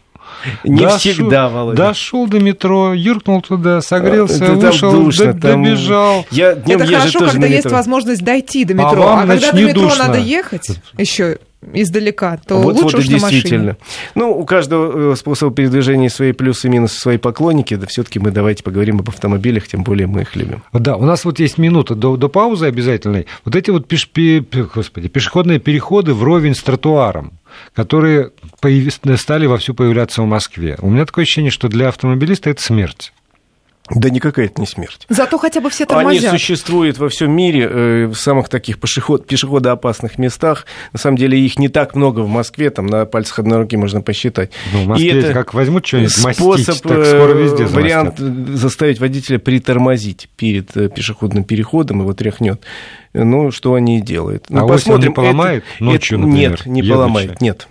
Не 0.63 0.81
дошел, 0.81 0.97
всегда, 0.97 1.47
Володя. 1.47 1.77
Дошел 1.77 2.27
до 2.27 2.39
метро, 2.39 2.93
юркнул 2.95 3.43
туда, 3.43 3.81
согрелся, 3.81 4.45
это 4.45 4.53
вышел, 4.55 4.91
душно, 4.91 5.33
д- 5.33 5.39
там... 5.39 5.63
добежал. 5.63 6.25
Я 6.31 6.53
это 6.53 6.85
хорошо, 6.87 7.19
когда 7.19 7.45
есть 7.45 7.65
метро. 7.65 7.77
возможность 7.77 8.23
дойти 8.23 8.65
до 8.65 8.73
метро. 8.73 8.89
А, 8.89 8.95
вам, 8.95 9.19
а 9.19 9.27
когда 9.27 9.51
до 9.51 9.61
метро 9.61 9.81
душно. 9.83 10.07
надо 10.07 10.17
ехать 10.17 10.79
еще 10.97 11.37
издалека, 11.73 12.37
то 12.45 12.57
вот, 12.57 12.75
лучше 12.75 12.97
вот 12.97 13.03
уж 13.03 13.09
на 13.09 13.19
машине. 13.19 13.31
действительно. 13.31 13.77
Ну, 14.15 14.31
у 14.31 14.45
каждого 14.45 15.13
э, 15.13 15.15
способа 15.15 15.55
передвижения 15.55 16.09
свои 16.09 16.31
плюсы 16.31 16.67
и 16.67 16.69
минусы, 16.69 16.99
свои 16.99 17.17
поклонники. 17.17 17.75
Да 17.75 17.87
все-таки 17.87 18.19
мы 18.19 18.31
давайте 18.31 18.63
поговорим 18.63 18.99
об 18.99 19.09
автомобилях, 19.09 19.67
тем 19.67 19.83
более 19.83 20.07
мы 20.07 20.21
их 20.21 20.35
любим. 20.35 20.63
Да, 20.71 20.95
у 20.95 21.05
нас 21.05 21.25
вот 21.25 21.39
есть 21.39 21.57
минута 21.57 21.95
до, 21.95 22.15
до 22.17 22.29
паузы 22.29 22.67
обязательной. 22.67 23.27
Вот 23.43 23.55
эти 23.55 23.71
вот 23.71 23.87
пеш, 23.87 24.07
пе, 24.07 24.41
господи, 24.41 25.07
пешеходные 25.07 25.59
переходы 25.59 26.13
вровень 26.13 26.55
с 26.55 26.61
тротуаром 26.61 27.33
которые 27.73 28.31
появ... 28.61 28.93
стали 29.17 29.45
вовсю 29.45 29.73
появляться 29.73 30.21
в 30.21 30.25
Москве. 30.25 30.77
У 30.81 30.89
меня 30.89 31.05
такое 31.05 31.23
ощущение, 31.23 31.49
что 31.49 31.69
для 31.69 31.87
автомобилиста 31.87 32.49
это 32.49 32.61
смерть. 32.61 33.13
Да 33.89 34.09
никакая 34.09 34.47
это 34.47 34.59
не 34.59 34.67
смерть. 34.67 35.05
Зато 35.07 35.37
хотя 35.37 35.61
бы 35.61 35.69
все 35.69 35.85
тормозят. 35.85 36.23
Они 36.25 36.37
существуют 36.37 36.97
во 36.97 37.07
всем 37.07 37.31
мире, 37.31 37.67
э, 37.69 38.05
в 38.07 38.15
самых 38.15 38.49
таких 38.49 38.79
пешеход, 38.79 39.25
пешеходоопасных 39.25 40.17
местах. 40.17 40.65
На 40.91 40.99
самом 40.99 41.17
деле 41.17 41.39
их 41.39 41.57
не 41.57 41.69
так 41.69 41.95
много 41.95 42.19
в 42.21 42.27
Москве, 42.27 42.69
там 42.69 42.85
на 42.85 43.05
пальцах 43.05 43.39
одной 43.39 43.59
руки 43.59 43.77
можно 43.77 44.01
посчитать. 44.01 44.51
Ну, 44.73 44.83
в 44.83 44.87
Москве 44.87 45.09
И 45.09 45.15
это 45.15 45.33
как 45.33 45.53
возьмут 45.53 45.85
что-нибудь 45.85 46.11
способ, 46.11 46.45
мастить, 46.45 46.83
так 46.83 47.05
скоро 47.05 47.33
везде 47.33 47.63
э, 47.63 47.67
вариант 47.67 48.17
замостят. 48.17 48.57
заставить 48.57 48.99
водителя 48.99 49.39
притормозить 49.39 50.27
перед 50.35 50.75
э, 50.75 50.89
пешеходным 50.89 51.45
переходом, 51.45 52.01
его 52.01 52.13
тряхнет. 52.13 52.61
Ну, 53.13 53.51
что 53.51 53.73
они 53.73 53.99
и 53.99 54.01
делают. 54.01 54.45
Ну, 54.49 54.67
А 54.67 54.91
он 54.91 54.99
не 54.99 55.09
поломает 55.09 55.63
ночью, 55.79 56.19
например, 56.19 56.51
Нет, 56.51 56.65
не 56.65 56.81
едучи? 56.81 56.93
поломает, 56.93 57.41
нет. 57.41 57.67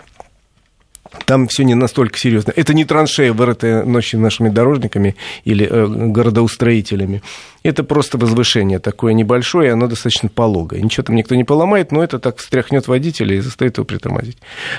Там 1.25 1.49
все 1.49 1.65
не 1.65 1.75
настолько 1.75 2.19
серьезно. 2.19 2.53
Это 2.55 2.75
не 2.75 2.85
траншея, 2.85 3.33
вырытая 3.33 3.85
ночью 3.85 4.21
нашими 4.21 4.49
дорожниками 4.49 5.17
или 5.45 5.67
э, 5.67 5.87
городоустроителями. 5.87 7.23
Это 7.63 7.83
просто 7.83 8.19
возвышение 8.19 8.79
такое 8.79 9.13
небольшое, 9.13 9.73
оно 9.73 9.89
достаточно 9.89 10.29
пологое. 10.29 10.81
Ничего 10.81 11.05
там 11.05 11.17
никто 11.17 11.35
не 11.35 11.45
поломает, 11.45 11.91
но 11.91 12.03
это 12.03 12.19
так 12.19 12.39
встряхнет 12.39 12.87
водителя 12.87 13.37
и 13.37 13.41
заставит 13.41 13.79
его 13.79 13.85
притормозить. 13.85 14.39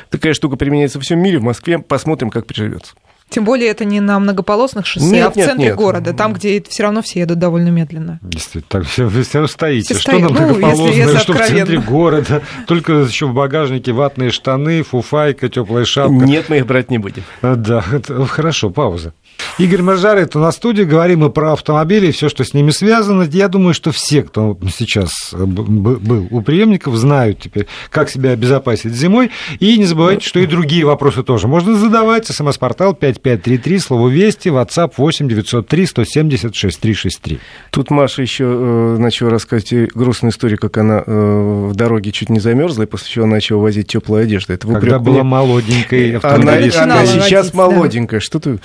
Такая 0.10 0.34
штука 0.34 0.56
применяется 0.56 0.98
во 0.98 1.04
всем 1.04 1.20
мире, 1.20 1.40
в 1.40 1.44
Москве. 1.44 1.80
Посмотрим, 1.80 2.30
как 2.30 2.46
приживется. 2.46 2.94
Тем 3.30 3.44
более 3.44 3.70
это 3.70 3.84
не 3.84 4.00
на 4.00 4.20
многополосных 4.20 4.86
шоссе, 4.86 5.06
Нет, 5.08 5.28
а 5.28 5.32
в 5.32 5.36
нет, 5.36 5.46
центре 5.48 5.68
нет. 5.68 5.76
города, 5.76 6.14
там, 6.14 6.34
где 6.34 6.64
все 6.68 6.84
равно 6.84 7.02
все 7.02 7.20
едут 7.20 7.40
довольно 7.40 7.68
медленно. 7.68 8.20
Действительно, 8.22 8.64
так 8.70 8.86
все, 8.86 9.10
все 9.10 9.48
стоите. 9.48 9.94
Все 9.94 10.02
что 10.02 10.12
стоят. 10.12 10.22
нам 10.22 10.34
Ну, 10.34 10.40
если- 10.40 10.54
многополосное, 10.60 10.96
если 11.06 11.18
что 11.18 11.34
в 11.34 11.38
центре 11.38 11.62
откровенно. 11.62 11.86
города. 11.86 12.42
Только 12.68 12.94
еще 12.94 13.28
в 13.28 13.34
багажнике 13.34 13.92
ватные 13.92 14.32
штаны, 14.32 14.82
фуфайка, 14.84 15.50
теплая 15.50 15.84
шапка. 15.84 16.14
Нет, 16.14 16.46
мы 16.48 16.58
их 16.60 16.66
брать 16.68 16.90
не 16.90 17.00
будем. 17.00 17.24
А, 17.42 17.56
Да, 17.56 17.84
это- 17.92 18.26
хорошо, 18.28 18.70
пауза. 18.70 19.14
Игорь 19.58 19.82
Маржарет 19.82 20.36
у 20.36 20.40
нас 20.40 20.56
в 20.56 20.58
студии, 20.58 20.84
говорим 20.84 21.20
мы 21.20 21.30
про 21.32 21.54
автомобили 21.54 22.08
и 22.08 22.12
все, 22.12 22.30
что 22.30 22.44
с 22.44 22.54
ними 22.54 22.70
связано. 22.72 23.24
Я 23.24 23.48
думаю, 23.48 23.74
что 23.74 23.92
все, 23.92 24.22
кто 24.24 24.58
сейчас 24.76 25.12
был 25.34 26.28
у 26.30 26.42
преемников, 26.42 26.96
знают 26.96 27.40
теперь, 27.42 27.68
как 27.90 28.10
себя 28.10 28.32
обезопасить 28.32 28.94
зимой. 28.94 29.32
И 29.60 29.78
не 29.78 29.86
забывайте, 29.86 30.28
что 30.28 30.40
и 30.40 30.46
другие 30.46 30.86
вопросы 30.86 31.24
тоже 31.24 31.48
можно 31.48 31.76
задавать. 31.76 32.28
СМС-портал 32.28 32.94
5533, 32.94 33.80
слово 33.80 34.10
«Вести», 34.10 34.50
WhatsApp 34.50 34.94
8 34.98 35.28
903 35.28 35.86
170 35.86 36.56
6363. 36.56 37.40
Тут 37.72 37.90
Маша 37.90 38.22
еще 38.22 38.44
э, 38.46 38.98
начала 39.00 39.32
рассказывать 39.32 39.92
грустную 39.94 40.32
историю, 40.32 40.60
как 40.60 40.78
она 40.78 41.04
э, 41.06 41.68
в 41.72 41.76
дороге 41.76 42.12
чуть 42.12 42.30
не 42.30 42.40
замерзла, 42.40 42.84
и 42.84 42.86
после 42.86 43.10
чего 43.10 43.26
начала 43.26 43.62
возить 43.62 43.88
теплую 43.88 44.24
одежду. 44.24 44.54
Это 44.54 44.68
Когда 44.68 45.00
была 45.00 45.16
мне. 45.16 45.24
молоденькой 45.24 46.10
Она, 46.12 46.18
автомобилисткой. 46.18 46.84
она 46.84 46.96
Начинала 47.02 47.24
сейчас 47.26 47.54
водить, 47.54 47.54
да. 47.54 47.76
молоденькая. 47.76 48.20
Что 48.20 48.40
ты? 48.40 48.60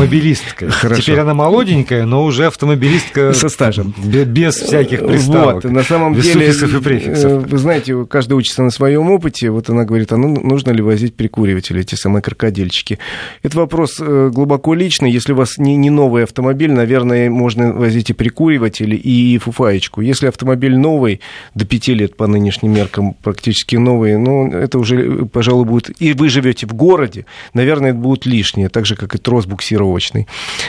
Автомобилисткой. 0.00 0.68
Хорошо. 0.70 1.02
Теперь 1.02 1.18
она 1.18 1.34
молоденькая, 1.34 2.04
но 2.06 2.24
уже 2.24 2.46
автомобилистка 2.46 3.32
Со 3.32 3.48
стажем. 3.48 3.94
бе- 4.02 4.24
без 4.24 4.54
всяких 4.56 5.06
приставок. 5.06 5.64
Вот, 5.64 5.72
на 5.72 5.82
самом 5.82 6.14
без 6.14 6.24
деле, 6.24 6.52
суффиксов 6.52 6.80
и 6.80 6.84
префиксов. 6.84 7.32
э, 7.32 7.38
вы 7.38 7.58
знаете, 7.58 8.06
каждый 8.06 8.34
учится 8.34 8.62
на 8.62 8.70
своем 8.70 9.10
опыте. 9.10 9.50
Вот 9.50 9.68
она 9.68 9.84
говорит, 9.84 10.12
а 10.12 10.16
ну, 10.16 10.28
нужно 10.40 10.70
ли 10.70 10.82
возить 10.82 11.14
прикуриватели, 11.14 11.80
эти 11.80 11.94
самые 11.94 12.22
крокодильчики. 12.22 12.98
Это 13.42 13.58
вопрос 13.58 13.96
э, 14.00 14.30
глубоко 14.32 14.74
личный. 14.74 15.10
Если 15.10 15.32
у 15.32 15.36
вас 15.36 15.58
не, 15.58 15.76
не 15.76 15.90
новый 15.90 16.24
автомобиль, 16.24 16.72
наверное, 16.72 17.28
можно 17.30 17.72
возить 17.72 18.10
и 18.10 18.12
прикуриватели, 18.12 18.96
и 18.96 19.38
фуфаечку. 19.38 20.00
Если 20.00 20.26
автомобиль 20.28 20.76
новый, 20.76 21.20
до 21.54 21.66
пяти 21.66 21.94
лет 21.94 22.16
по 22.16 22.26
нынешним 22.26 22.72
меркам 22.72 23.14
практически 23.22 23.76
новый, 23.76 24.16
ну, 24.16 24.50
это 24.50 24.78
уже, 24.78 25.26
пожалуй, 25.26 25.64
будет... 25.66 25.90
И 26.00 26.12
вы 26.12 26.28
живете 26.28 26.66
в 26.66 26.74
городе, 26.74 27.26
наверное, 27.54 27.90
это 27.90 27.98
будет 27.98 28.26
лишнее, 28.26 28.68
так 28.68 28.86
же, 28.86 28.96
как 28.96 29.14
и 29.14 29.18
трос 29.18 29.46
буксировочный. 29.90 30.26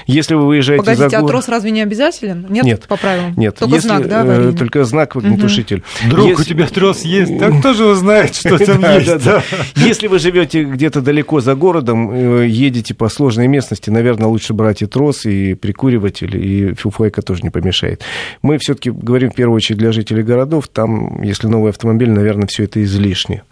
Если 0.07 0.33
вы 0.35 0.47
выезжаете 0.47 0.83
Погодите, 0.83 1.09
за 1.09 1.17
а 1.17 1.21
город... 1.21 1.31
трос 1.33 1.49
разве 1.49 1.71
не 1.71 1.81
обязателен? 1.81 2.45
Нет, 2.49 2.63
Нет. 2.65 2.87
по 2.87 2.97
правилам? 2.97 3.33
Нет, 3.37 3.55
Только 3.57 3.75
если, 3.75 3.87
знак, 3.87 4.07
да, 4.07 4.17
э, 4.17 4.21
аварийный? 4.21 4.57
только 4.57 4.83
знак 4.83 5.15
огнетушитель. 5.15 5.83
Друг, 6.09 6.27
Если- 6.27 6.41
у 6.41 6.45
тебя 6.45 6.67
трос 6.67 7.01
есть, 7.03 7.37
так 7.39 7.59
кто 7.59 7.73
же 7.73 7.85
узнает, 7.85 8.35
что 8.35 8.57
там 8.65 8.81
Да, 8.81 8.95
есть? 8.95 9.07
да, 9.07 9.17
да. 9.17 9.43
Если 9.75 10.07
вы 10.07 10.19
живете 10.19 10.63
где-то 10.63 11.01
далеко 11.01 11.39
за 11.41 11.55
городом, 11.55 12.11
э, 12.11 12.47
едете 12.47 12.93
по 12.93 13.09
сложной 13.09 13.47
местности, 13.47 13.89
наверное, 13.89 14.27
лучше 14.27 14.53
брать 14.53 14.81
и 14.81 14.85
трос, 14.85 15.25
и 15.25 15.53
прикуриватель, 15.53 16.35
и 16.35 16.73
фуфайка 16.73 17.21
тоже 17.21 17.41
не 17.43 17.49
помешает. 17.49 18.01
Мы 18.41 18.57
все-таки 18.57 18.89
говорим 18.91 19.31
в 19.31 19.35
первую 19.35 19.55
очередь 19.57 19.79
для 19.79 19.91
жителей 19.91 20.23
городов. 20.23 20.67
Там, 20.67 21.21
если 21.21 21.47
новый 21.47 21.69
автомобиль, 21.71 22.09
наверное, 22.09 22.47
все 22.47 22.63
это 22.63 22.83
излишне. 22.83 23.43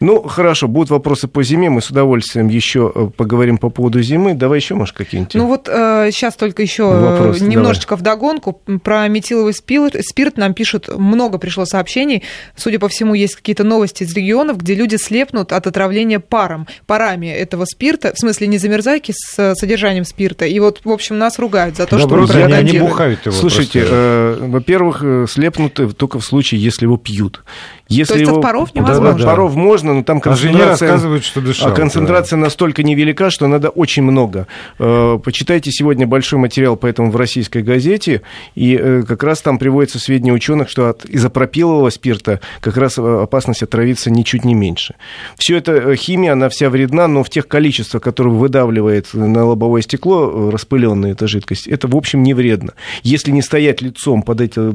Ну, 0.00 0.22
хорошо, 0.22 0.68
будут 0.68 0.90
вопросы 0.90 1.28
по 1.28 1.42
зиме. 1.42 1.70
Мы 1.70 1.80
с 1.80 1.90
удовольствием 1.90 2.48
еще 2.48 2.92
э, 2.94 3.10
поговорим 3.16 3.58
по 3.58 3.70
поводу 3.70 4.02
зимы. 4.02 4.34
Давай 4.34 4.58
еще, 4.58 4.74
может, 4.74 4.94
какие-нибудь. 4.98 5.34
Ну 5.34 5.46
вот 5.46 5.64
сейчас 5.66 6.36
только 6.36 6.62
еще 6.62 6.84
Вопрос, 6.84 7.40
немножечко 7.40 7.96
вдогонку. 7.96 8.60
Про 8.82 9.08
метиловый 9.08 9.54
спирт, 9.54 9.96
спирт 10.00 10.36
нам 10.36 10.54
пишут, 10.54 10.88
много 10.88 11.38
пришло 11.38 11.64
сообщений. 11.64 12.22
Судя 12.56 12.78
по 12.78 12.88
всему, 12.88 13.14
есть 13.14 13.36
какие-то 13.36 13.64
новости 13.64 14.02
из 14.02 14.14
регионов, 14.14 14.58
где 14.58 14.74
люди 14.74 14.96
слепнут 14.96 15.52
от 15.52 15.66
отравления 15.66 16.20
паром, 16.20 16.66
парами 16.86 17.28
этого 17.28 17.64
спирта, 17.64 18.12
в 18.14 18.18
смысле 18.18 18.48
не 18.48 18.58
замерзайки 18.58 19.12
с 19.14 19.38
э, 19.38 19.54
содержанием 19.54 20.04
спирта. 20.04 20.44
И 20.44 20.58
вот, 20.60 20.80
в 20.84 20.90
общем, 20.90 21.18
нас 21.18 21.38
ругают 21.38 21.76
за 21.76 21.86
то, 21.86 21.98
что 21.98 22.08
мы 22.08 22.28
они, 22.30 22.52
они 22.52 22.78
бухают 22.78 23.24
его 23.26 23.34
Слушайте, 23.34 23.84
э, 23.88 24.36
во-первых, 24.40 25.02
э, 25.02 25.26
слепнут 25.28 25.78
э, 25.80 25.88
только 25.88 26.18
в 26.18 26.24
случае, 26.24 26.62
если 26.62 26.84
его 26.84 26.96
пьют. 26.96 27.42
Если 27.88 28.12
То 28.12 28.18
есть 28.18 28.28
его... 28.28 28.38
от 28.38 28.42
паров 28.42 28.70
Да, 28.74 28.80
невозможно? 28.80 29.12
да, 29.12 29.18
да. 29.18 29.24
паров 29.24 29.54
можно, 29.54 29.94
но 29.94 30.02
там 30.02 30.18
А 30.18 30.20
концентрация... 30.20 30.68
рассказывают, 30.88 31.24
что 31.24 31.40
дышал. 31.40 31.68
А 31.68 31.70
концентрация 31.70 32.36
настолько 32.36 32.82
невелика, 32.82 33.30
что 33.30 33.46
надо 33.46 33.70
очень 33.70 34.02
много. 34.02 34.46
Э, 34.78 35.18
Почитайте 35.24 35.70
сегодня 35.70 36.06
большой 36.06 36.38
материал 36.38 36.76
по 36.76 36.86
этому 36.86 37.10
в 37.10 37.16
российской 37.16 37.62
газете, 37.62 38.22
и 38.54 38.78
э, 38.80 39.02
как 39.08 39.22
раз 39.22 39.40
там 39.40 39.58
приводятся 39.58 39.98
сведения 39.98 40.32
ученых, 40.32 40.68
что 40.68 40.90
от 40.90 41.06
изопропилового 41.06 41.88
спирта 41.90 42.40
как 42.60 42.76
раз 42.76 42.98
э, 42.98 43.22
опасность 43.22 43.62
отравиться 43.62 44.10
ничуть 44.10 44.44
не 44.44 44.54
меньше. 44.54 44.94
Все 45.36 45.56
это 45.56 45.96
химия, 45.96 46.32
она 46.32 46.50
вся 46.50 46.68
вредна, 46.68 47.08
но 47.08 47.24
в 47.24 47.30
тех 47.30 47.48
количествах, 47.48 48.02
которые 48.02 48.34
выдавливает 48.34 49.14
на 49.14 49.44
лобовое 49.46 49.80
стекло, 49.82 50.50
распыленная 50.50 51.12
эта 51.12 51.26
жидкость, 51.26 51.66
это, 51.66 51.88
в 51.88 51.96
общем, 51.96 52.22
не 52.22 52.34
вредно. 52.34 52.74
Если 53.02 53.30
не 53.30 53.40
стоять 53.40 53.80
лицом 53.80 54.22
под 54.22 54.42
этой 54.42 54.72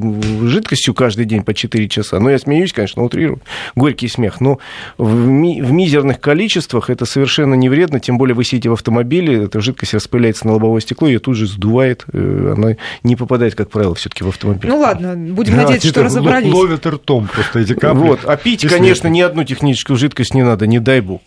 жидкостью 0.48 0.93
каждый 0.96 1.25
день 1.25 1.43
по 1.43 1.53
4 1.53 1.88
часа, 1.89 2.20
ну, 2.20 2.29
я 2.29 2.39
смеюсь, 2.39 2.74
конечно, 2.74 3.02
утрирую, 3.03 3.39
горький 3.75 4.07
смех, 4.07 4.41
но 4.41 4.60
в, 4.98 5.13
ми- 5.27 5.62
в 5.62 5.72
мизерных 5.72 6.19
количествах 6.19 6.89
это 6.89 7.05
совершенно 7.05 7.53
не 7.55 7.69
вредно, 7.69 8.00
тем 8.00 8.17
более 8.17 8.36
вы 8.36 8.43
сидите 8.43 8.69
в 8.69 8.74
автомобиле, 8.74 9.43
эта 9.43 9.60
жидкость 9.62 9.93
распыляется 9.93 10.48
на 10.48 10.53
лобовое 10.53 10.81
стекло, 10.81 11.07
ее 11.07 11.19
тут 11.19 11.36
же 11.36 11.48
сдувает, 11.48 12.05
э, 12.13 12.53
она 12.57 12.75
не 13.03 13.15
попадает, 13.15 13.55
как 13.55 13.69
правило, 13.69 13.95
все-таки 13.95 14.24
в 14.24 14.27
автомобиль. 14.29 14.69
Ну 14.69 14.79
ладно, 14.79 15.15
будем 15.15 15.55
Да, 15.55 15.62
надеяться, 15.63 15.88
те 15.88 15.93
что 15.93 16.03
разобрались. 16.03 16.53
Ловят 16.53 16.86
ртом 16.86 17.27
просто 17.33 17.60
эти 17.60 17.74
капли. 17.74 18.00
вот. 18.00 18.19
А 18.25 18.36
пить, 18.38 18.65
конечно, 18.67 19.07
ни 19.07 19.22
одну 19.22 19.43
техническую 19.43 19.98
жидкость 19.98 20.33
не 20.33 20.43
надо, 20.43 20.67
не 20.67 20.79
дай 20.79 21.01
бог. 21.01 21.22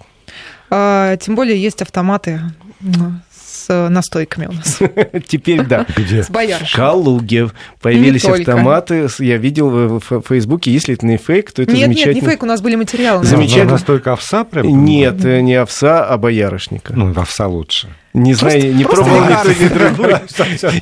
А, 0.70 1.16
тем 1.18 1.36
более 1.36 1.60
есть 1.60 1.80
автоматы 1.82 2.40
с 3.66 3.70
э, 3.70 3.88
настойками 3.88 4.46
у 4.46 4.52
нас, 4.52 4.78
Теперь 5.28 5.62
да. 5.64 5.86
Где? 5.96 6.22
с 6.22 6.30
боярышем. 6.30 6.76
Калуге 6.76 7.50
появились 7.80 8.24
автоматы. 8.24 9.08
Я 9.18 9.36
видел 9.38 9.98
в 9.98 10.22
Фейсбуке. 10.22 10.72
Если 10.72 10.94
это 10.94 11.06
не 11.06 11.16
фейк, 11.16 11.52
то 11.52 11.62
это 11.62 11.72
Нет, 11.72 11.88
нет, 11.88 11.88
замечательно. 11.88 12.14
не 12.22 12.28
фейк, 12.28 12.42
у 12.42 12.46
нас 12.46 12.60
были 12.62 12.76
материалы. 12.76 13.24
Замечательно. 13.24 13.64
на- 13.66 13.70
Настолько 13.72 14.12
овса 14.12 14.44
прям? 14.44 14.84
Нет, 14.84 15.24
э, 15.24 15.40
не 15.40 15.54
овса, 15.54 16.04
а 16.04 16.16
боярышника. 16.16 16.92
Ну, 16.94 17.12
овса 17.16 17.46
лучше. 17.46 17.88
Не 18.16 18.32
знаю, 18.32 18.74
не 18.74 18.84
пробовал 18.84 19.28
никто 19.28 19.52
не 19.52 19.68
другой. 19.74 20.14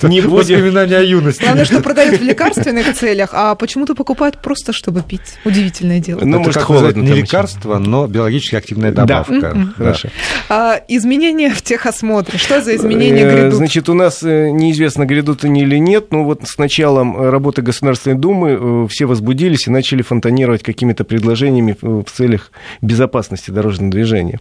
Не 0.02 0.20
будем. 0.20 0.60
Воспоминания 0.60 0.96
о 0.98 1.02
юности. 1.02 1.42
Главное, 1.42 1.64
что 1.64 1.80
продают 1.80 2.20
в 2.20 2.22
лекарственных 2.22 2.94
целях, 2.94 3.30
а 3.32 3.56
почему-то 3.56 3.96
покупают 3.96 4.40
просто, 4.40 4.72
чтобы 4.72 5.02
пить. 5.02 5.38
Удивительное 5.44 5.98
дело. 5.98 6.20
Ну, 6.22 6.38
может, 6.38 6.54
как 6.54 6.62
холодно 6.64 7.02
не 7.02 7.12
лекарство, 7.12 7.78
но 7.78 8.06
биологически 8.06 8.54
активная 8.54 8.92
добавка. 8.92 9.74
Хорошо. 9.76 10.08
А, 10.48 10.80
изменения 10.86 11.50
в 11.50 11.60
техосмотре. 11.60 12.38
Что 12.38 12.62
за 12.62 12.76
изменения 12.76 13.24
Э, 13.24 13.32
грядут? 13.32 13.54
Значит, 13.54 13.88
у 13.88 13.94
нас 13.94 14.22
э, 14.22 14.50
неизвестно, 14.50 15.04
грядут 15.04 15.44
они 15.44 15.62
или 15.62 15.76
нет, 15.76 16.12
но 16.12 16.24
вот 16.24 16.46
с 16.46 16.58
началом 16.58 17.16
э, 17.16 17.30
работы 17.30 17.62
Государственной 17.62 18.16
Думы 18.16 18.88
все 18.88 19.06
возбудились 19.06 19.66
и 19.66 19.70
начали 19.70 20.02
фонтанировать 20.02 20.62
какими-то 20.62 21.04
предложениями 21.04 21.76
в 21.80 22.04
целях 22.04 22.52
безопасности 22.80 23.50
дорожного 23.50 23.90
движения. 23.90 24.38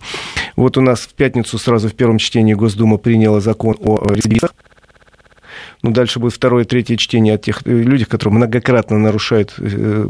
Вот 0.55 0.77
у 0.77 0.81
нас 0.81 1.01
в 1.01 1.13
пятницу 1.13 1.57
сразу 1.57 1.89
в 1.89 1.93
первом 1.93 2.17
чтении 2.17 2.53
Госдума 2.53 2.97
приняла 2.97 3.39
закон 3.39 3.75
о 3.79 4.05
рецидивистах. 4.13 4.53
Ну, 5.83 5.91
дальше 5.91 6.19
будет 6.19 6.33
второе, 6.33 6.63
третье 6.63 6.95
чтение 6.95 7.35
от 7.35 7.41
тех 7.41 7.61
э, 7.65 7.71
людей, 7.71 8.05
которые 8.05 8.35
многократно 8.35 8.97
нарушают 8.97 9.53
э, 9.57 10.07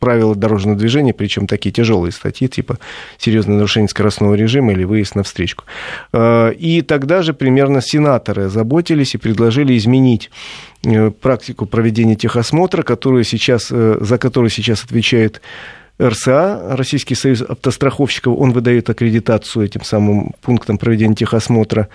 правила 0.00 0.34
дорожного 0.34 0.76
движения, 0.76 1.14
причем 1.14 1.46
такие 1.46 1.70
тяжелые 1.70 2.10
статьи, 2.10 2.48
типа 2.48 2.78
серьезное 3.16 3.56
нарушение 3.56 3.88
скоростного 3.88 4.34
режима 4.34 4.72
или 4.72 4.82
выезд 4.82 5.14
на 5.14 5.22
встречку. 5.22 5.64
Э, 6.12 6.52
и 6.52 6.82
тогда 6.82 7.22
же 7.22 7.32
примерно 7.32 7.80
сенаторы 7.80 8.48
заботились 8.48 9.14
и 9.14 9.18
предложили 9.18 9.76
изменить 9.78 10.30
практику 11.22 11.64
проведения 11.64 12.14
техосмотра, 12.14 12.82
которую 12.82 13.24
сейчас, 13.24 13.68
за 13.68 14.18
которую 14.18 14.50
сейчас 14.50 14.84
отвечает 14.84 15.40
РСА, 16.02 16.76
Российский 16.76 17.14
союз 17.14 17.42
автостраховщиков, 17.42 18.36
он 18.36 18.52
выдает 18.52 18.90
аккредитацию 18.90 19.66
этим 19.66 19.84
самым 19.84 20.32
пунктам 20.42 20.76
проведения 20.76 21.14
техосмотра. 21.14 21.88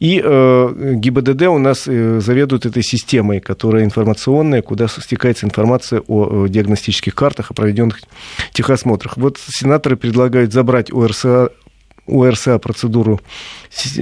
И 0.00 0.22
э, 0.24 0.94
ГИБДД 0.94 1.42
у 1.42 1.58
нас 1.58 1.86
э, 1.86 2.20
заведует 2.20 2.64
этой 2.64 2.82
системой, 2.82 3.40
которая 3.40 3.84
информационная, 3.84 4.62
куда 4.62 4.88
стекается 4.88 5.44
информация 5.44 6.00
о, 6.06 6.44
о 6.44 6.46
диагностических 6.46 7.14
картах, 7.14 7.50
о 7.50 7.54
проведенных 7.54 8.00
техосмотрах. 8.52 9.18
Вот 9.18 9.38
сенаторы 9.38 9.96
предлагают 9.96 10.52
забрать 10.52 10.90
у 10.90 11.06
РСА 11.06 11.50
у 12.06 12.28
РСА 12.28 12.58
процедуру 12.58 13.20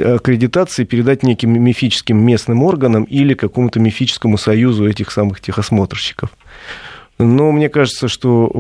аккредитации 0.03 0.85
передать 0.85 1.23
неким 1.23 1.63
мифическим 1.63 2.17
местным 2.17 2.63
органам 2.63 3.05
или 3.05 3.35
какому-то 3.35 3.79
мифическому 3.79 4.39
союзу 4.39 4.89
этих 4.89 5.11
самых 5.11 5.41
техосмотрщиков. 5.41 6.31
Но 7.23 7.53
мне 7.53 7.69
кажется, 7.69 8.09
что 8.09 8.51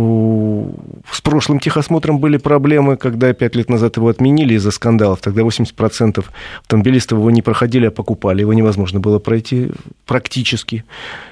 с 1.11 1.21
прошлым 1.23 1.61
техосмотром 1.61 2.19
были 2.19 2.37
проблемы, 2.37 2.99
когда 2.99 3.33
пять 3.33 3.57
лет 3.57 3.71
назад 3.71 3.97
его 3.97 4.09
отменили 4.09 4.55
из-за 4.55 4.71
скандалов. 4.71 5.21
Тогда 5.21 5.43
80% 5.43 6.25
автомобилистов 6.63 7.19
его 7.19 7.31
не 7.31 7.41
проходили, 7.41 7.87
а 7.87 7.91
покупали. 7.91 8.43
Его 8.43 8.53
невозможно 8.53 9.01
было 9.01 9.19
пройти 9.19 9.71
практически. 10.05 10.85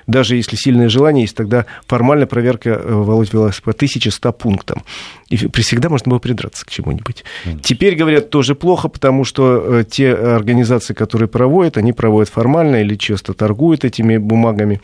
Даже 0.06 0.36
если 0.36 0.56
сильное 0.56 0.88
желание 0.88 1.22
есть, 1.22 1.36
тогда 1.36 1.66
формально 1.86 2.26
проверка, 2.26 2.70
э, 2.70 2.92
Володь, 2.94 3.34
велась 3.34 3.60
по 3.60 3.72
1100 3.72 4.32
пунктам. 4.32 4.82
И 5.28 5.36
всегда 5.36 5.90
можно 5.90 6.08
было 6.08 6.18
придраться 6.18 6.64
к 6.64 6.70
чему-нибудь. 6.70 7.24
Mm. 7.44 7.60
Теперь, 7.62 7.94
говорят, 7.94 8.30
тоже 8.30 8.54
плохо, 8.54 8.88
потому 8.88 9.24
что 9.24 9.80
э, 9.80 9.84
те 9.84 10.14
организации, 10.14 10.94
которые 10.94 11.28
проводят, 11.28 11.76
они 11.76 11.92
проводят 11.92 12.30
формально 12.30 12.76
или 12.76 12.96
часто 12.96 13.34
торгуют 13.34 13.84
этими 13.84 14.16
бумагами. 14.16 14.80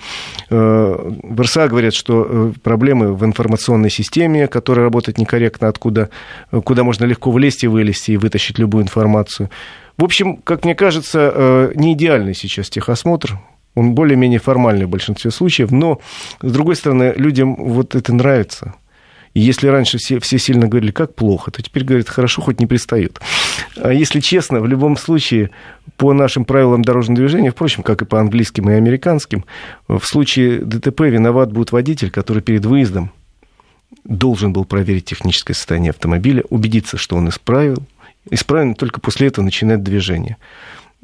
Э, 0.50 1.10
в 1.22 1.40
РСА 1.40 1.68
говорят, 1.68 1.94
что 1.94 2.26
проблемы 2.62 3.14
в 3.14 3.24
информационной 3.24 3.90
системе, 3.90 4.48
которая 4.48 4.84
работает 4.84 5.18
некорректно, 5.18 5.68
откуда, 5.68 6.10
куда 6.50 6.84
можно 6.84 7.04
легко 7.04 7.30
влезть 7.30 7.64
и 7.64 7.68
вылезти 7.68 8.12
и 8.12 8.16
вытащить 8.16 8.58
любую 8.58 8.84
информацию. 8.84 9.50
В 9.96 10.04
общем, 10.04 10.36
как 10.36 10.64
мне 10.64 10.74
кажется, 10.74 11.70
не 11.74 11.92
идеальный 11.92 12.34
сейчас 12.34 12.70
техосмотр. 12.70 13.38
Он 13.76 13.94
более-менее 13.94 14.38
формальный 14.38 14.86
в 14.86 14.88
большинстве 14.90 15.30
случаев, 15.32 15.72
но, 15.72 16.00
с 16.40 16.52
другой 16.52 16.76
стороны, 16.76 17.12
людям 17.16 17.56
вот 17.56 17.94
это 17.96 18.14
нравится. 18.14 18.74
И 19.34 19.40
если 19.40 19.66
раньше 19.66 19.98
все, 19.98 20.20
все 20.20 20.38
сильно 20.38 20.68
говорили, 20.68 20.92
как 20.92 21.14
плохо, 21.14 21.50
то 21.50 21.60
теперь 21.60 21.84
говорят, 21.84 22.08
хорошо, 22.08 22.40
хоть 22.40 22.60
не 22.60 22.66
пристают. 22.66 23.20
А 23.76 23.92
если 23.92 24.20
честно, 24.20 24.60
в 24.60 24.66
любом 24.66 24.96
случае, 24.96 25.50
по 25.96 26.12
нашим 26.12 26.44
правилам 26.44 26.82
дорожного 26.82 27.18
движения, 27.18 27.50
впрочем, 27.50 27.82
как 27.82 28.02
и 28.02 28.04
по 28.04 28.20
английским 28.20 28.70
и 28.70 28.74
американским, 28.74 29.44
в 29.88 30.04
случае 30.04 30.60
ДТП 30.60 31.00
виноват 31.00 31.52
будет 31.52 31.72
водитель, 31.72 32.10
который 32.10 32.42
перед 32.42 32.64
выездом 32.64 33.10
должен 34.04 34.52
был 34.52 34.64
проверить 34.64 35.06
техническое 35.06 35.54
состояние 35.54 35.90
автомобиля, 35.90 36.44
убедиться, 36.50 36.96
что 36.96 37.16
он 37.16 37.28
исправил, 37.28 37.78
исправлен, 38.30 38.74
только 38.74 39.00
после 39.00 39.28
этого 39.28 39.44
начинает 39.44 39.82
движение. 39.82 40.36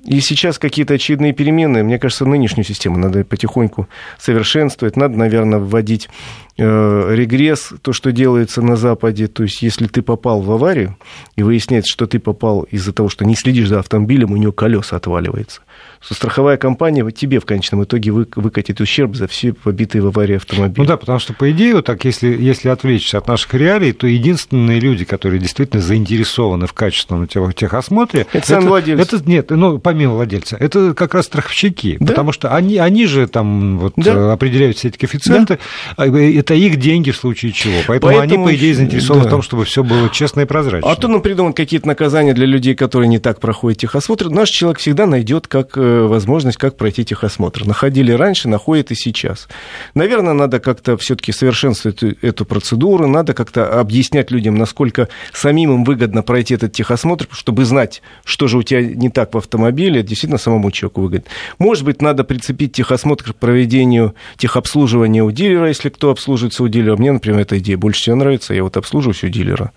И 0.04 0.20
сейчас 0.20 0.58
какие-то 0.58 0.94
очевидные 0.94 1.32
перемены, 1.32 1.82
мне 1.82 1.98
кажется, 1.98 2.24
нынешнюю 2.24 2.64
систему 2.64 2.98
надо 2.98 3.24
потихоньку 3.24 3.88
совершенствовать. 4.18 4.96
Надо, 4.96 5.18
наверное, 5.18 5.58
вводить 5.58 6.08
э, 6.56 7.14
регресс, 7.14 7.72
то, 7.82 7.92
что 7.92 8.12
делается 8.12 8.62
на 8.62 8.76
Западе. 8.76 9.26
То 9.26 9.42
есть, 9.42 9.62
если 9.62 9.86
ты 9.86 10.02
попал 10.02 10.40
в 10.40 10.50
аварию, 10.50 10.96
и 11.36 11.42
выясняется, 11.42 11.92
что 11.92 12.06
ты 12.06 12.18
попал 12.18 12.62
из-за 12.62 12.92
того, 12.92 13.08
что 13.08 13.24
не 13.24 13.34
следишь 13.34 13.68
за 13.68 13.78
автомобилем, 13.78 14.32
у 14.32 14.36
него 14.36 14.52
колеса 14.52 14.96
отваливается 14.96 15.62
что 16.00 16.14
страховая 16.14 16.56
компания 16.56 17.08
тебе 17.10 17.40
в 17.40 17.44
конечном 17.44 17.84
итоге 17.84 18.10
выкатит 18.10 18.80
ущерб 18.80 19.14
за 19.14 19.26
все 19.26 19.52
побитые 19.52 20.02
в 20.02 20.06
аварии 20.06 20.36
автомобили. 20.36 20.80
Ну 20.80 20.86
да, 20.86 20.96
потому 20.96 21.18
что, 21.18 21.34
по 21.34 21.50
идее, 21.50 21.74
вот 21.74 21.84
так, 21.84 22.04
если, 22.04 22.28
если 22.28 22.68
отвлечься 22.68 23.18
от 23.18 23.28
наших 23.28 23.52
реалий, 23.54 23.92
то 23.92 24.06
единственные 24.06 24.80
люди, 24.80 25.04
которые 25.04 25.40
действительно 25.40 25.82
заинтересованы 25.82 26.66
в 26.66 26.72
качественном 26.72 27.26
техосмотре... 27.26 28.22
Это, 28.22 28.38
это 28.38 28.46
сам 28.46 28.66
владелец. 28.66 29.00
Это, 29.06 29.22
нет, 29.28 29.50
ну, 29.50 29.78
помимо 29.78 30.14
владельца, 30.14 30.56
это 30.56 30.94
как 30.94 31.14
раз 31.14 31.26
страховщики, 31.26 31.98
да? 32.00 32.06
потому 32.06 32.32
что 32.32 32.54
они, 32.54 32.78
они 32.78 33.06
же 33.06 33.26
там 33.26 33.78
вот 33.78 33.92
да. 33.96 34.32
определяют 34.32 34.78
все 34.78 34.88
эти 34.88 34.96
коэффициенты, 34.96 35.58
да. 35.96 36.04
А, 36.04 36.06
это 36.06 36.54
их 36.54 36.76
деньги 36.76 37.10
в 37.10 37.16
случае 37.16 37.52
чего. 37.52 37.74
Поэтому, 37.86 38.14
Поэтому 38.14 38.44
они, 38.44 38.52
по 38.52 38.56
идее, 38.56 38.74
заинтересованы 38.74 39.24
да. 39.24 39.28
в 39.28 39.30
том, 39.30 39.42
чтобы 39.42 39.64
все 39.64 39.84
было 39.84 40.08
честно 40.08 40.40
и 40.40 40.44
прозрачно. 40.46 40.90
А 40.90 40.96
то 40.96 41.08
нам 41.08 41.20
придумают 41.20 41.56
какие-то 41.56 41.86
наказания 41.86 42.32
для 42.32 42.46
людей, 42.46 42.74
которые 42.74 43.08
не 43.08 43.18
так 43.18 43.40
проходят 43.40 43.78
техосмотр. 43.78 44.30
Наш 44.30 44.48
человек 44.48 44.78
всегда 44.78 45.06
найдет, 45.06 45.46
как 45.46 45.69
э, 45.76 46.06
возможность, 46.06 46.58
как 46.58 46.76
пройти 46.76 47.04
техосмотр. 47.04 47.64
Находили 47.66 48.12
раньше, 48.12 48.48
находят 48.48 48.90
и 48.90 48.94
сейчас. 48.94 49.48
Наверное, 49.94 50.32
надо 50.32 50.60
как-то 50.60 50.96
все-таки 50.96 51.32
совершенствовать 51.32 52.02
эту 52.02 52.44
процедуру, 52.44 53.06
надо 53.06 53.34
как-то 53.34 53.78
объяснять 53.80 54.30
людям, 54.30 54.56
насколько 54.56 55.08
самим 55.32 55.72
им 55.72 55.84
выгодно 55.84 56.22
пройти 56.22 56.54
этот 56.54 56.72
техосмотр, 56.72 57.28
чтобы 57.30 57.64
знать, 57.64 58.02
что 58.24 58.48
же 58.48 58.58
у 58.58 58.62
тебя 58.62 58.82
не 58.82 59.10
так 59.10 59.34
в 59.34 59.38
автомобиле, 59.38 60.02
действительно 60.02 60.38
самому 60.38 60.70
человеку 60.70 61.02
выгодно. 61.02 61.28
Может 61.58 61.84
быть, 61.84 62.02
надо 62.02 62.24
прицепить 62.24 62.72
техосмотр 62.72 63.32
к 63.32 63.36
проведению 63.36 64.14
техобслуживания 64.36 65.22
у 65.22 65.30
дилера, 65.30 65.68
если 65.68 65.88
кто 65.88 66.10
обслуживается 66.10 66.62
у 66.62 66.68
дилера. 66.68 66.96
Мне, 66.96 67.12
например, 67.12 67.40
эта 67.40 67.58
идея 67.58 67.76
больше 67.76 68.00
всего 68.00 68.16
нравится, 68.16 68.54
я 68.54 68.62
вот 68.62 68.76
обслуживаюсь 68.76 69.24
у 69.24 69.28
дилера. 69.28 69.72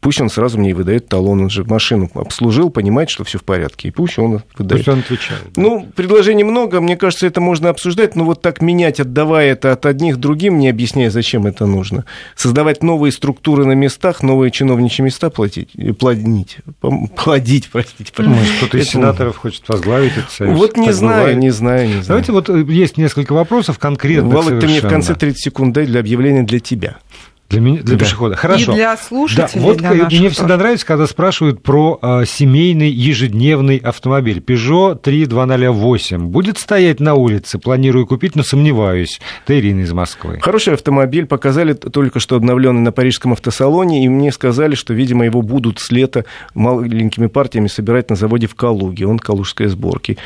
Пусть 0.00 0.20
он 0.20 0.30
сразу 0.30 0.58
мне 0.58 0.70
и 0.70 0.72
выдает 0.72 1.08
талон, 1.08 1.42
он 1.42 1.50
же 1.50 1.64
машину 1.64 2.10
обслужил, 2.14 2.70
понимает, 2.70 3.10
что 3.10 3.24
все 3.24 3.38
в 3.38 3.44
порядке, 3.44 3.88
и 3.88 3.90
пусть 3.90 4.18
он 4.18 4.42
выдает. 4.56 4.84
Пусть 4.84 4.88
он 4.88 4.98
отвечает. 5.00 5.42
Да. 5.54 5.62
Ну, 5.62 5.88
предложений 5.94 6.44
много, 6.44 6.80
мне 6.80 6.96
кажется, 6.96 7.26
это 7.26 7.40
можно 7.40 7.70
обсуждать, 7.70 8.16
но 8.16 8.24
вот 8.24 8.42
так 8.42 8.60
менять, 8.60 9.00
отдавая 9.00 9.52
это 9.52 9.72
от 9.72 9.86
одних 9.86 10.18
другим, 10.18 10.58
не 10.58 10.68
объясняя, 10.68 11.10
зачем 11.10 11.46
это 11.46 11.66
нужно. 11.66 12.04
Создавать 12.34 12.82
новые 12.82 13.12
структуры 13.12 13.64
на 13.64 13.72
местах, 13.72 14.22
новые 14.22 14.50
чиновничьи 14.50 15.04
места 15.04 15.30
платить, 15.30 15.70
плодить, 15.98 16.58
плодить, 17.16 17.68
простите. 17.70 18.12
Может, 18.18 18.56
кто-то 18.58 18.78
из 18.78 18.88
сенаторов 18.88 19.36
хочет 19.36 19.68
возглавить 19.68 20.16
этот 20.16 20.30
союз? 20.30 20.58
Вот 20.58 20.76
не 20.76 20.92
знаю, 20.92 21.38
не 21.38 21.50
знаю, 21.50 21.86
не 21.86 22.02
знаю. 22.02 22.06
Давайте 22.06 22.32
вот 22.32 22.48
э, 22.48 22.64
есть 22.72 22.96
несколько 22.96 23.32
вопросов 23.32 23.78
конкретных 23.78 24.32
Володь, 24.32 24.60
ты 24.60 24.66
мне 24.66 24.80
в 24.80 24.88
конце 24.88 25.14
30 25.14 25.42
секунд 25.42 25.74
дай 25.74 25.86
для 25.86 26.00
объявления 26.00 26.42
для 26.42 26.60
тебя. 26.60 26.98
Для, 27.48 27.60
меня, 27.60 27.82
для 27.82 27.96
да. 27.96 28.04
пешехода. 28.04 28.34
Хорошо. 28.34 28.72
И 28.72 28.74
для 28.74 28.96
слушателей. 28.96 29.48
Да, 29.54 29.60
вот 29.60 29.76
для 29.76 29.94
наших... 29.94 30.18
мне 30.18 30.30
всегда 30.30 30.56
нравится, 30.56 30.84
когда 30.84 31.06
спрашивают 31.06 31.62
про 31.62 31.98
э, 32.02 32.24
семейный 32.26 32.90
ежедневный 32.90 33.76
автомобиль. 33.76 34.38
Peugeot 34.38 34.96
3208 34.96 36.26
будет 36.26 36.58
стоять 36.58 36.98
на 36.98 37.14
улице. 37.14 37.58
Планирую 37.58 38.06
купить, 38.06 38.34
но 38.34 38.42
сомневаюсь. 38.42 39.20
Это 39.44 39.58
Ирина 39.58 39.82
из 39.82 39.92
Москвы. 39.92 40.38
Хороший 40.40 40.74
автомобиль. 40.74 41.26
Показали 41.26 41.74
только 41.74 42.18
что 42.18 42.34
обновленный 42.34 42.80
на 42.80 42.90
парижском 42.90 43.32
автосалоне. 43.32 44.04
И 44.04 44.08
мне 44.08 44.32
сказали, 44.32 44.74
что, 44.74 44.92
видимо, 44.92 45.24
его 45.24 45.42
будут 45.42 45.78
с 45.78 45.92
лета 45.92 46.24
маленькими 46.54 47.28
партиями 47.28 47.68
собирать 47.68 48.10
на 48.10 48.16
заводе 48.16 48.48
в 48.48 48.56
Калуге. 48.56 49.06
Он 49.06 49.20
калужской 49.20 49.68
сборки. 49.68 50.18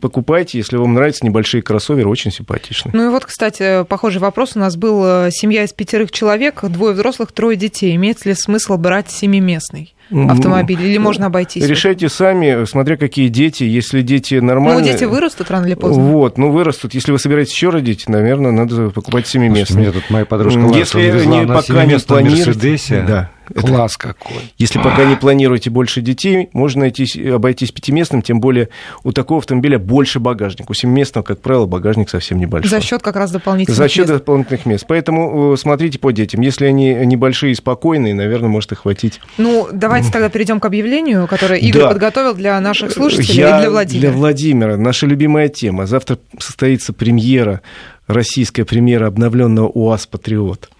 Покупайте, 0.00 0.58
если 0.58 0.76
вам 0.76 0.94
нравятся 0.94 1.24
небольшие 1.24 1.62
кроссоверы, 1.62 2.08
очень 2.08 2.30
симпатичные. 2.30 2.92
Ну 2.94 3.06
и 3.06 3.08
вот, 3.08 3.24
кстати, 3.24 3.84
похожий 3.84 4.20
вопрос 4.20 4.52
у 4.54 4.58
нас 4.58 4.76
был. 4.76 5.02
Э, 5.04 5.30
семья 5.30 5.64
из 5.64 5.72
пятерых 5.72 6.12
человек 6.12 6.62
двое 6.64 6.92
взрослых, 6.92 7.32
трое 7.32 7.56
детей. 7.56 7.96
Имеет 7.96 8.26
ли 8.26 8.34
смысл 8.34 8.76
брать 8.76 9.10
семиместный? 9.10 9.94
автомобиль, 10.10 10.82
или 10.82 10.98
можно 10.98 11.26
обойтись? 11.26 11.64
Решайте 11.64 12.08
сами, 12.08 12.64
смотря 12.64 12.96
какие 12.96 13.28
дети. 13.28 13.64
Если 13.64 14.02
дети 14.02 14.34
нормальные... 14.34 14.84
Ну, 14.84 14.92
дети 14.92 15.04
вырастут 15.04 15.50
рано 15.50 15.66
или 15.66 15.74
поздно. 15.74 16.02
Вот, 16.02 16.36
ну, 16.36 16.50
вырастут. 16.50 16.94
Если 16.94 17.12
вы 17.12 17.18
собираетесь 17.18 17.52
еще 17.52 17.70
родить, 17.70 18.08
наверное, 18.08 18.50
надо 18.50 18.90
покупать 18.90 19.26
семиместный. 19.26 19.82
Мне 19.82 19.92
тут 19.92 20.10
моя 20.10 20.24
подружка 20.24 20.60
Если 20.76 21.24
не, 21.26 21.46
пока 21.46 21.84
не 21.84 21.98
планируете... 21.98 23.04
Да. 23.06 23.30
Класс 23.54 23.96
это, 23.98 24.14
какой. 24.14 24.52
Если 24.58 24.78
пока 24.78 25.04
не 25.04 25.16
планируете 25.16 25.70
больше 25.70 26.00
детей, 26.00 26.48
можно 26.52 26.80
найти, 26.80 27.28
обойтись 27.28 27.72
пятиместным, 27.72 28.22
тем 28.22 28.40
более 28.40 28.68
у 29.02 29.12
такого 29.12 29.38
автомобиля 29.40 29.78
больше 29.78 30.20
багажник. 30.20 30.70
У 30.70 30.74
семиместного, 30.74 31.24
как 31.24 31.40
правило, 31.40 31.66
багажник 31.66 32.10
совсем 32.10 32.38
небольшой. 32.38 32.70
За 32.70 32.80
счет 32.80 33.02
как 33.02 33.16
раз 33.16 33.30
дополнительных 33.30 33.76
За 33.76 33.88
счет 33.88 34.06
дополнительных 34.06 34.66
мест. 34.66 34.84
Поэтому 34.86 35.54
э, 35.54 35.56
смотрите 35.56 35.98
по 35.98 36.10
детям. 36.10 36.40
Если 36.40 36.66
они 36.66 36.94
небольшие 37.04 37.52
и 37.52 37.54
спокойные, 37.54 38.14
наверное, 38.14 38.48
может 38.48 38.72
их 38.72 38.80
хватить. 38.80 39.20
Ну, 39.38 39.68
давайте 39.72 40.10
тогда 40.10 40.28
перейдем 40.28 40.60
к 40.60 40.64
объявлению, 40.64 41.26
которое 41.26 41.58
Игорь 41.58 41.82
да. 41.82 41.88
подготовил 41.88 42.34
для 42.34 42.60
наших 42.60 42.92
слушателей 42.92 43.34
Я 43.34 43.58
и 43.58 43.60
для 43.62 43.70
Владимира. 43.70 44.08
Для 44.08 44.18
Владимира. 44.18 44.76
Наша 44.76 45.06
любимая 45.06 45.48
тема. 45.48 45.86
Завтра 45.86 46.18
состоится 46.38 46.92
премьера, 46.92 47.60
российская 48.06 48.64
премьера 48.64 49.06
обновленного 49.06 49.68
УАЗ 49.68 50.06
«Патриот». 50.06 50.70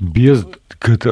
Без 0.00 0.44
как, 0.78 1.04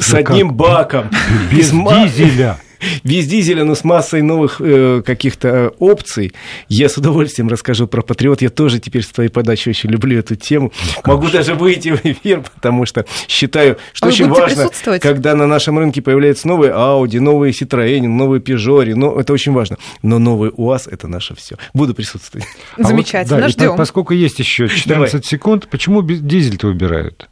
С 0.00 0.14
одним 0.14 0.54
баком. 0.54 1.10
Без 1.50 1.70
дизеля. 1.70 2.58
без 3.04 3.26
дизеля, 3.26 3.64
но 3.64 3.74
с 3.74 3.84
массой 3.84 4.22
новых 4.22 4.60
э, 4.60 5.02
каких-то 5.04 5.48
э, 5.48 5.70
опций. 5.78 6.32
Я 6.68 6.88
с 6.88 6.96
удовольствием 6.96 7.48
расскажу 7.48 7.86
про 7.86 8.02
Патриот. 8.02 8.42
Я 8.42 8.50
тоже 8.50 8.78
теперь 8.78 9.02
с 9.02 9.08
твоей 9.08 9.28
подачи 9.28 9.68
очень 9.68 9.90
люблю 9.90 10.18
эту 10.18 10.36
тему. 10.36 10.72
Ну, 11.04 11.12
Могу 11.12 11.28
даже 11.28 11.54
выйти 11.54 11.90
в 11.90 12.04
эфир, 12.04 12.42
потому 12.54 12.86
что 12.86 13.06
считаю, 13.28 13.78
что 13.92 14.06
а 14.06 14.08
очень 14.08 14.28
важно, 14.28 14.70
когда 15.00 15.34
на 15.34 15.46
нашем 15.46 15.78
рынке 15.78 16.02
появляются 16.02 16.48
новые 16.48 16.72
Audi, 16.72 17.20
новые 17.20 17.52
Citroёn, 17.52 18.06
новые 18.06 18.40
Peugeot, 18.40 18.94
ну, 18.94 19.18
это 19.18 19.32
очень 19.32 19.52
важно. 19.52 19.78
Но 20.02 20.18
новый 20.18 20.50
УАЗ— 20.54 20.86
это 20.90 21.08
наше 21.08 21.34
все. 21.34 21.56
Буду 21.74 21.94
присутствовать. 21.94 22.46
Замечательно, 22.76 23.38
а 23.38 23.40
вот, 23.40 23.46
да, 23.46 23.48
ждем. 23.48 23.76
Поскольку 23.76 24.14
есть 24.14 24.38
еще 24.38 24.68
14 24.68 25.12
Давай. 25.12 25.24
секунд, 25.24 25.68
почему 25.68 26.02
дизель-то 26.02 26.68
выбирают? 26.68 27.28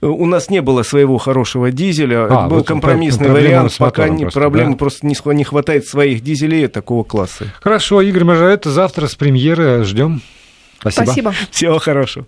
У 0.00 0.26
нас 0.26 0.48
не 0.48 0.62
было 0.62 0.82
своего 0.82 1.18
хорошего 1.18 1.70
дизеля, 1.70 2.26
а, 2.28 2.48
был 2.48 2.58
вот 2.58 2.66
компромиссный 2.66 3.30
вариант, 3.30 3.74
пока 3.78 4.08
не, 4.08 4.22
просто, 4.22 4.40
проблемы 4.40 4.72
да? 4.72 4.76
просто 4.78 5.06
не, 5.06 5.16
не 5.34 5.44
хватает 5.44 5.86
своих 5.86 6.22
дизелей 6.22 6.68
такого 6.68 7.04
класса. 7.04 7.52
Хорошо, 7.60 8.00
Игорь 8.00 8.24
Мажарет, 8.24 8.64
завтра 8.64 9.06
с 9.06 9.14
премьеры 9.14 9.84
ждем. 9.84 10.22
Спасибо. 10.80 11.04
Спасибо. 11.04 11.34
Всего 11.50 11.78
хорошего. 11.78 12.24